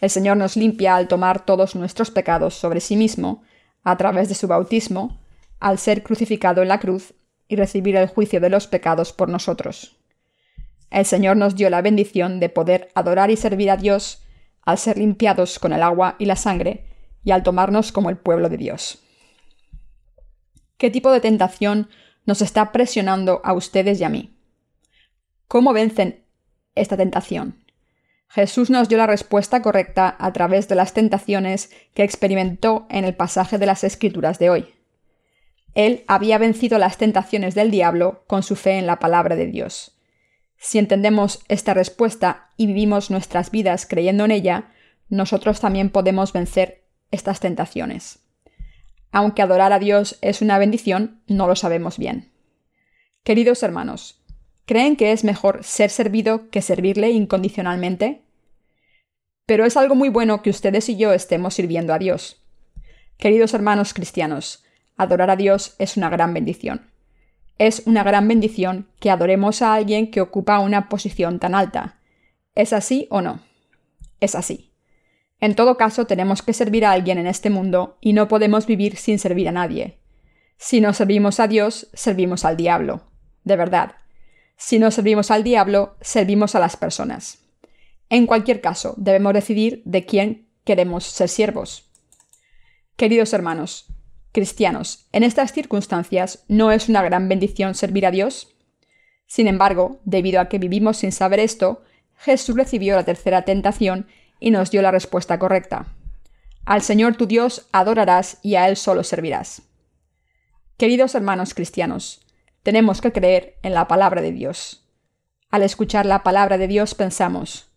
El 0.00 0.10
Señor 0.10 0.36
nos 0.36 0.56
limpia 0.56 0.96
al 0.96 1.08
tomar 1.08 1.44
todos 1.44 1.74
nuestros 1.74 2.10
pecados 2.10 2.54
sobre 2.54 2.80
sí 2.80 2.96
mismo, 2.96 3.42
a 3.82 3.96
través 3.96 4.28
de 4.28 4.34
su 4.34 4.46
bautismo, 4.46 5.18
al 5.60 5.78
ser 5.78 6.02
crucificado 6.02 6.62
en 6.62 6.68
la 6.68 6.80
cruz 6.80 7.14
y 7.48 7.56
recibir 7.56 7.96
el 7.96 8.08
juicio 8.08 8.40
de 8.40 8.50
los 8.50 8.66
pecados 8.66 9.12
por 9.12 9.28
nosotros. 9.28 9.96
El 10.90 11.04
Señor 11.04 11.36
nos 11.36 11.56
dio 11.56 11.70
la 11.70 11.82
bendición 11.82 12.40
de 12.40 12.48
poder 12.48 12.88
adorar 12.94 13.30
y 13.30 13.36
servir 13.36 13.70
a 13.70 13.76
Dios 13.76 14.22
al 14.62 14.78
ser 14.78 14.98
limpiados 14.98 15.58
con 15.58 15.72
el 15.72 15.82
agua 15.82 16.16
y 16.18 16.26
la 16.26 16.36
sangre 16.36 16.86
y 17.24 17.30
al 17.30 17.42
tomarnos 17.42 17.92
como 17.92 18.10
el 18.10 18.16
pueblo 18.16 18.48
de 18.48 18.56
Dios. 18.56 18.98
¿Qué 20.76 20.90
tipo 20.90 21.10
de 21.12 21.20
tentación 21.20 21.88
nos 22.26 22.42
está 22.42 22.72
presionando 22.72 23.40
a 23.44 23.52
ustedes 23.52 24.00
y 24.00 24.04
a 24.04 24.08
mí? 24.08 24.36
¿Cómo 25.48 25.72
vencen 25.72 26.24
esta 26.74 26.96
tentación? 26.96 27.64
Jesús 28.28 28.68
nos 28.70 28.88
dio 28.88 28.98
la 28.98 29.06
respuesta 29.06 29.62
correcta 29.62 30.16
a 30.18 30.32
través 30.32 30.66
de 30.66 30.74
las 30.74 30.92
tentaciones 30.92 31.70
que 31.94 32.02
experimentó 32.02 32.86
en 32.90 33.04
el 33.04 33.14
pasaje 33.14 33.58
de 33.58 33.66
las 33.66 33.84
Escrituras 33.84 34.38
de 34.38 34.50
hoy. 34.50 34.74
Él 35.74 36.04
había 36.08 36.38
vencido 36.38 36.78
las 36.78 36.96
tentaciones 36.96 37.54
del 37.54 37.70
diablo 37.70 38.24
con 38.26 38.42
su 38.42 38.56
fe 38.56 38.78
en 38.78 38.86
la 38.86 38.98
palabra 38.98 39.36
de 39.36 39.46
Dios. 39.46 39.93
Si 40.64 40.78
entendemos 40.78 41.44
esta 41.48 41.74
respuesta 41.74 42.48
y 42.56 42.66
vivimos 42.66 43.10
nuestras 43.10 43.50
vidas 43.50 43.84
creyendo 43.86 44.24
en 44.24 44.30
ella, 44.30 44.72
nosotros 45.10 45.60
también 45.60 45.90
podemos 45.90 46.32
vencer 46.32 46.86
estas 47.10 47.38
tentaciones. 47.38 48.20
Aunque 49.12 49.42
adorar 49.42 49.74
a 49.74 49.78
Dios 49.78 50.16
es 50.22 50.40
una 50.40 50.56
bendición, 50.56 51.20
no 51.26 51.46
lo 51.46 51.54
sabemos 51.54 51.98
bien. 51.98 52.32
Queridos 53.24 53.62
hermanos, 53.62 54.24
¿creen 54.64 54.96
que 54.96 55.12
es 55.12 55.22
mejor 55.22 55.62
ser 55.64 55.90
servido 55.90 56.48
que 56.48 56.62
servirle 56.62 57.10
incondicionalmente? 57.10 58.22
Pero 59.44 59.66
es 59.66 59.76
algo 59.76 59.94
muy 59.94 60.08
bueno 60.08 60.40
que 60.40 60.48
ustedes 60.48 60.88
y 60.88 60.96
yo 60.96 61.12
estemos 61.12 61.52
sirviendo 61.52 61.92
a 61.92 61.98
Dios. 61.98 62.42
Queridos 63.18 63.52
hermanos 63.52 63.92
cristianos, 63.92 64.64
Adorar 64.96 65.28
a 65.30 65.36
Dios 65.36 65.74
es 65.78 65.96
una 65.96 66.08
gran 66.08 66.32
bendición. 66.32 66.93
Es 67.58 67.82
una 67.86 68.02
gran 68.02 68.26
bendición 68.26 68.88
que 68.98 69.10
adoremos 69.10 69.62
a 69.62 69.74
alguien 69.74 70.10
que 70.10 70.20
ocupa 70.20 70.58
una 70.58 70.88
posición 70.88 71.38
tan 71.38 71.54
alta. 71.54 72.00
¿Es 72.54 72.72
así 72.72 73.06
o 73.10 73.20
no? 73.20 73.40
Es 74.20 74.34
así. 74.34 74.72
En 75.40 75.54
todo 75.54 75.76
caso, 75.76 76.06
tenemos 76.06 76.42
que 76.42 76.52
servir 76.52 76.84
a 76.84 76.92
alguien 76.92 77.18
en 77.18 77.26
este 77.26 77.50
mundo 77.50 77.98
y 78.00 78.12
no 78.12 78.28
podemos 78.28 78.66
vivir 78.66 78.96
sin 78.96 79.18
servir 79.18 79.48
a 79.48 79.52
nadie. 79.52 79.98
Si 80.56 80.80
no 80.80 80.92
servimos 80.92 81.40
a 81.40 81.48
Dios, 81.48 81.88
servimos 81.92 82.44
al 82.44 82.56
diablo. 82.56 83.02
De 83.44 83.56
verdad. 83.56 83.96
Si 84.56 84.78
no 84.78 84.90
servimos 84.90 85.30
al 85.30 85.44
diablo, 85.44 85.96
servimos 86.00 86.54
a 86.54 86.60
las 86.60 86.76
personas. 86.76 87.38
En 88.08 88.26
cualquier 88.26 88.60
caso, 88.60 88.94
debemos 88.96 89.34
decidir 89.34 89.82
de 89.84 90.06
quién 90.06 90.48
queremos 90.64 91.04
ser 91.04 91.28
siervos. 91.28 91.90
Queridos 92.96 93.32
hermanos, 93.32 93.86
cristianos, 94.34 95.06
en 95.12 95.22
estas 95.22 95.52
circunstancias 95.52 96.44
no 96.48 96.72
es 96.72 96.88
una 96.88 97.02
gran 97.02 97.28
bendición 97.28 97.74
servir 97.74 98.04
a 98.04 98.10
Dios? 98.10 98.54
Sin 99.26 99.46
embargo, 99.46 100.00
debido 100.04 100.40
a 100.40 100.48
que 100.48 100.58
vivimos 100.58 100.98
sin 100.98 101.12
saber 101.12 101.38
esto, 101.38 101.84
Jesús 102.16 102.56
recibió 102.56 102.96
la 102.96 103.04
tercera 103.04 103.42
tentación 103.42 104.08
y 104.40 104.50
nos 104.50 104.72
dio 104.72 104.82
la 104.82 104.90
respuesta 104.90 105.38
correcta. 105.38 105.86
Al 106.66 106.82
Señor 106.82 107.16
tu 107.16 107.26
Dios 107.26 107.68
adorarás 107.70 108.38
y 108.42 108.56
a 108.56 108.68
Él 108.68 108.76
solo 108.76 109.04
servirás. 109.04 109.62
Queridos 110.76 111.14
hermanos 111.14 111.54
cristianos, 111.54 112.26
tenemos 112.64 113.00
que 113.00 113.12
creer 113.12 113.54
en 113.62 113.72
la 113.72 113.86
palabra 113.86 114.20
de 114.20 114.32
Dios. 114.32 114.84
Al 115.50 115.62
escuchar 115.62 116.06
la 116.06 116.24
palabra 116.24 116.58
de 116.58 116.66
Dios 116.66 116.96
pensamos, 116.96 117.70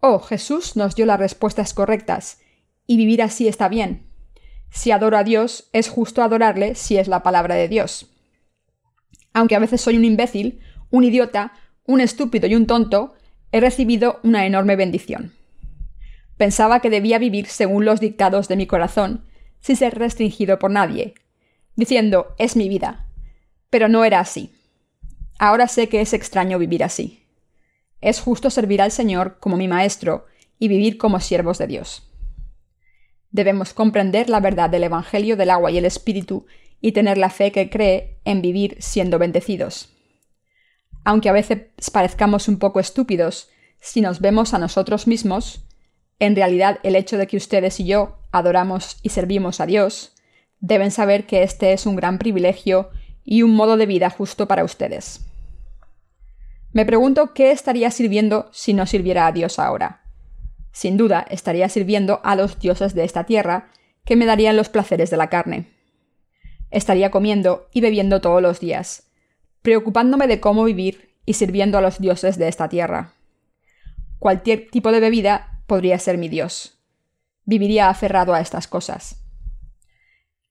Oh, 0.00 0.18
Jesús 0.18 0.76
nos 0.76 0.94
dio 0.94 1.04
las 1.04 1.20
respuestas 1.20 1.74
correctas, 1.74 2.40
y 2.86 2.96
vivir 2.96 3.20
así 3.20 3.48
está 3.48 3.68
bien. 3.68 4.09
Si 4.70 4.90
adoro 4.90 5.16
a 5.16 5.24
Dios, 5.24 5.68
es 5.72 5.88
justo 5.88 6.22
adorarle 6.22 6.74
si 6.74 6.96
es 6.96 7.08
la 7.08 7.22
palabra 7.22 7.54
de 7.54 7.68
Dios. 7.68 8.06
Aunque 9.32 9.56
a 9.56 9.58
veces 9.58 9.80
soy 9.80 9.96
un 9.96 10.04
imbécil, 10.04 10.60
un 10.90 11.04
idiota, 11.04 11.52
un 11.84 12.00
estúpido 12.00 12.46
y 12.46 12.54
un 12.54 12.66
tonto, 12.66 13.14
he 13.52 13.60
recibido 13.60 14.20
una 14.22 14.46
enorme 14.46 14.76
bendición. 14.76 15.32
Pensaba 16.36 16.80
que 16.80 16.90
debía 16.90 17.18
vivir 17.18 17.46
según 17.46 17.84
los 17.84 18.00
dictados 18.00 18.48
de 18.48 18.56
mi 18.56 18.66
corazón, 18.66 19.24
sin 19.60 19.76
ser 19.76 19.98
restringido 19.98 20.58
por 20.58 20.70
nadie, 20.70 21.14
diciendo 21.76 22.34
es 22.38 22.56
mi 22.56 22.68
vida. 22.68 23.06
Pero 23.68 23.88
no 23.88 24.04
era 24.04 24.20
así. 24.20 24.52
Ahora 25.38 25.68
sé 25.68 25.88
que 25.88 26.00
es 26.00 26.12
extraño 26.12 26.58
vivir 26.58 26.82
así. 26.82 27.26
Es 28.00 28.20
justo 28.20 28.50
servir 28.50 28.80
al 28.80 28.90
Señor 28.90 29.38
como 29.38 29.56
mi 29.56 29.68
Maestro 29.68 30.26
y 30.58 30.68
vivir 30.68 30.96
como 30.96 31.20
siervos 31.20 31.58
de 31.58 31.66
Dios. 31.66 32.09
Debemos 33.30 33.74
comprender 33.74 34.28
la 34.28 34.40
verdad 34.40 34.70
del 34.70 34.84
Evangelio 34.84 35.36
del 35.36 35.50
agua 35.50 35.70
y 35.70 35.78
el 35.78 35.84
Espíritu 35.84 36.46
y 36.80 36.92
tener 36.92 37.18
la 37.18 37.30
fe 37.30 37.52
que 37.52 37.70
cree 37.70 38.18
en 38.24 38.42
vivir 38.42 38.76
siendo 38.80 39.18
bendecidos. 39.18 39.90
Aunque 41.04 41.28
a 41.28 41.32
veces 41.32 41.68
parezcamos 41.92 42.48
un 42.48 42.58
poco 42.58 42.80
estúpidos, 42.80 43.48
si 43.80 44.00
nos 44.00 44.20
vemos 44.20 44.52
a 44.52 44.58
nosotros 44.58 45.06
mismos, 45.06 45.64
en 46.18 46.36
realidad 46.36 46.78
el 46.82 46.96
hecho 46.96 47.16
de 47.16 47.26
que 47.26 47.36
ustedes 47.36 47.80
y 47.80 47.86
yo 47.86 48.18
adoramos 48.32 48.98
y 49.02 49.08
servimos 49.08 49.60
a 49.60 49.66
Dios, 49.66 50.14
deben 50.60 50.90
saber 50.90 51.26
que 51.26 51.42
este 51.42 51.72
es 51.72 51.86
un 51.86 51.96
gran 51.96 52.18
privilegio 52.18 52.90
y 53.24 53.42
un 53.42 53.54
modo 53.54 53.76
de 53.76 53.86
vida 53.86 54.10
justo 54.10 54.46
para 54.46 54.64
ustedes. 54.64 55.26
Me 56.72 56.84
pregunto 56.84 57.32
qué 57.34 57.50
estaría 57.50 57.90
sirviendo 57.90 58.48
si 58.52 58.74
no 58.74 58.86
sirviera 58.86 59.26
a 59.26 59.32
Dios 59.32 59.58
ahora. 59.58 60.02
Sin 60.72 60.96
duda, 60.96 61.26
estaría 61.30 61.68
sirviendo 61.68 62.20
a 62.24 62.36
los 62.36 62.58
dioses 62.58 62.94
de 62.94 63.04
esta 63.04 63.24
tierra, 63.24 63.70
que 64.04 64.16
me 64.16 64.26
darían 64.26 64.56
los 64.56 64.68
placeres 64.68 65.10
de 65.10 65.16
la 65.16 65.28
carne. 65.28 65.66
Estaría 66.70 67.10
comiendo 67.10 67.68
y 67.72 67.80
bebiendo 67.80 68.20
todos 68.20 68.40
los 68.40 68.60
días, 68.60 69.10
preocupándome 69.62 70.26
de 70.26 70.40
cómo 70.40 70.64
vivir 70.64 71.14
y 71.26 71.34
sirviendo 71.34 71.78
a 71.78 71.80
los 71.80 71.98
dioses 71.98 72.38
de 72.38 72.48
esta 72.48 72.68
tierra. 72.68 73.12
Cualquier 74.18 74.68
tipo 74.70 74.92
de 74.92 75.00
bebida 75.00 75.62
podría 75.66 75.98
ser 75.98 76.18
mi 76.18 76.28
Dios. 76.28 76.78
Viviría 77.44 77.88
aferrado 77.88 78.34
a 78.34 78.40
estas 78.40 78.68
cosas. 78.68 79.24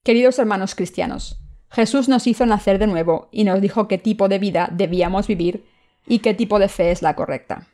Queridos 0.03 0.39
hermanos 0.39 0.75
cristianos, 0.75 1.39
Jesús 1.69 2.09
nos 2.09 2.25
hizo 2.25 2.45
nacer 2.45 2.79
de 2.79 2.87
nuevo 2.87 3.29
y 3.31 3.43
nos 3.43 3.61
dijo 3.61 3.87
qué 3.87 3.97
tipo 3.97 4.27
de 4.27 4.39
vida 4.39 4.69
debíamos 4.71 5.27
vivir 5.27 5.65
y 6.07 6.19
qué 6.19 6.33
tipo 6.33 6.57
de 6.57 6.67
fe 6.67 6.91
es 6.91 7.01
la 7.01 7.15
correcta. 7.15 7.67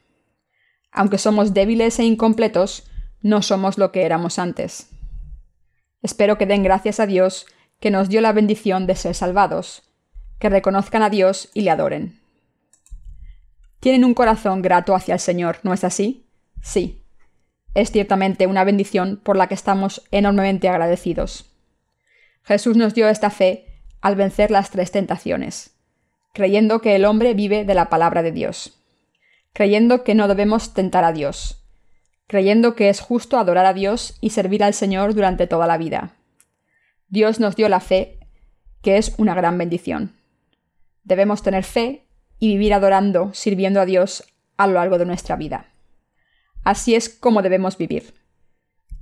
Aunque 0.91 1.17
somos 1.17 1.53
débiles 1.53 1.99
e 1.99 2.03
incompletos, 2.03 2.87
no 3.21 3.41
somos 3.41 3.77
lo 3.77 3.91
que 3.91 4.03
éramos 4.03 4.39
antes. 4.39 4.89
Espero 6.01 6.37
que 6.37 6.45
den 6.45 6.63
gracias 6.63 6.99
a 6.99 7.07
Dios 7.07 7.47
que 7.79 7.91
nos 7.91 8.09
dio 8.09 8.21
la 8.21 8.31
bendición 8.31 8.87
de 8.87 8.95
ser 8.95 9.15
salvados, 9.15 9.83
que 10.39 10.49
reconozcan 10.49 11.01
a 11.01 11.09
Dios 11.09 11.49
y 11.53 11.61
le 11.61 11.71
adoren. 11.71 12.19
Tienen 13.79 14.05
un 14.05 14.13
corazón 14.13 14.61
grato 14.61 14.95
hacia 14.95 15.15
el 15.15 15.19
Señor, 15.19 15.59
¿no 15.63 15.73
es 15.73 15.83
así? 15.83 16.27
Sí. 16.61 17.03
Es 17.73 17.91
ciertamente 17.91 18.47
una 18.47 18.63
bendición 18.63 19.19
por 19.21 19.35
la 19.35 19.47
que 19.47 19.53
estamos 19.53 20.03
enormemente 20.11 20.69
agradecidos. 20.69 21.51
Jesús 22.43 22.77
nos 22.77 22.93
dio 22.93 23.09
esta 23.09 23.29
fe 23.29 23.65
al 24.01 24.15
vencer 24.15 24.51
las 24.51 24.69
tres 24.69 24.91
tentaciones, 24.91 25.75
creyendo 26.33 26.79
que 26.79 26.95
el 26.95 27.05
hombre 27.05 27.33
vive 27.33 27.65
de 27.65 27.73
la 27.73 27.89
palabra 27.89 28.21
de 28.21 28.31
Dios, 28.31 28.79
creyendo 29.55 30.03
que 30.03 30.15
no 30.15 30.27
debemos 30.27 30.73
tentar 30.73 31.05
a 31.05 31.13
Dios, 31.13 31.63
creyendo 32.27 32.75
que 32.75 32.89
es 32.89 32.99
justo 32.99 33.37
adorar 33.37 33.65
a 33.65 33.73
Dios 33.73 34.17
y 34.19 34.31
servir 34.31 34.61
al 34.65 34.73
Señor 34.73 35.13
durante 35.13 35.47
toda 35.47 35.65
la 35.65 35.77
vida. 35.77 36.17
Dios 37.07 37.39
nos 37.39 37.55
dio 37.55 37.69
la 37.69 37.79
fe, 37.79 38.19
que 38.81 38.97
es 38.97 39.15
una 39.17 39.33
gran 39.33 39.57
bendición. 39.57 40.11
Debemos 41.05 41.41
tener 41.41 41.63
fe 41.63 42.05
y 42.37 42.49
vivir 42.49 42.73
adorando, 42.73 43.33
sirviendo 43.33 43.79
a 43.79 43.85
Dios 43.85 44.25
a 44.57 44.67
lo 44.67 44.73
largo 44.73 44.97
de 44.97 45.05
nuestra 45.05 45.37
vida. 45.37 45.67
Así 46.65 46.93
es 46.93 47.07
como 47.07 47.41
debemos 47.41 47.77
vivir. 47.77 48.13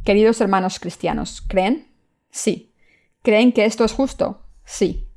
Queridos 0.03 0.39
hermanos 0.39 0.79
cristianos, 0.79 1.41
¿creen? 1.41 1.87
Sí. 2.29 2.75
¿Creen 3.23 3.53
que 3.53 3.65
esto 3.65 3.85
es 3.85 3.93
justo? 3.93 4.45
Sí. 4.65 5.07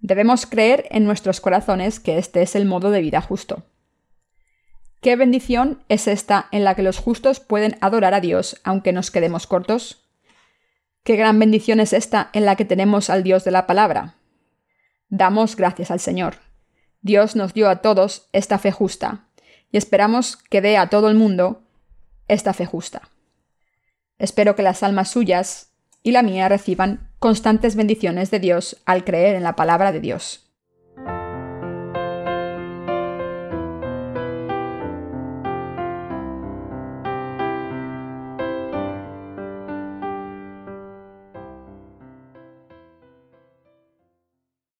Debemos 0.00 0.44
creer 0.44 0.88
en 0.90 1.04
nuestros 1.04 1.40
corazones 1.40 2.00
que 2.00 2.18
este 2.18 2.42
es 2.42 2.56
el 2.56 2.64
modo 2.64 2.90
de 2.90 3.00
vida 3.00 3.20
justo. 3.20 3.62
¿Qué 5.02 5.16
bendición 5.16 5.82
es 5.88 6.06
esta 6.06 6.46
en 6.52 6.62
la 6.62 6.76
que 6.76 6.84
los 6.84 6.98
justos 6.98 7.40
pueden 7.40 7.76
adorar 7.80 8.14
a 8.14 8.20
Dios 8.20 8.60
aunque 8.62 8.92
nos 8.92 9.10
quedemos 9.10 9.48
cortos? 9.48 10.08
¿Qué 11.02 11.16
gran 11.16 11.40
bendición 11.40 11.80
es 11.80 11.92
esta 11.92 12.30
en 12.32 12.44
la 12.44 12.54
que 12.54 12.64
tenemos 12.64 13.10
al 13.10 13.24
Dios 13.24 13.42
de 13.42 13.50
la 13.50 13.66
palabra? 13.66 14.14
Damos 15.08 15.56
gracias 15.56 15.90
al 15.90 15.98
Señor. 15.98 16.36
Dios 17.00 17.34
nos 17.34 17.52
dio 17.52 17.68
a 17.68 17.82
todos 17.82 18.28
esta 18.32 18.60
fe 18.60 18.70
justa, 18.70 19.26
y 19.72 19.76
esperamos 19.76 20.36
que 20.36 20.60
dé 20.60 20.76
a 20.76 20.88
todo 20.88 21.08
el 21.08 21.16
mundo 21.16 21.64
esta 22.28 22.52
fe 22.52 22.64
justa. 22.64 23.02
Espero 24.18 24.54
que 24.54 24.62
las 24.62 24.84
almas 24.84 25.10
suyas 25.10 25.72
y 26.04 26.12
la 26.12 26.22
mía 26.22 26.48
reciban 26.48 27.10
constantes 27.18 27.74
bendiciones 27.74 28.30
de 28.30 28.38
Dios 28.38 28.80
al 28.86 29.02
creer 29.02 29.34
en 29.34 29.42
la 29.42 29.56
palabra 29.56 29.90
de 29.90 29.98
Dios. 29.98 30.51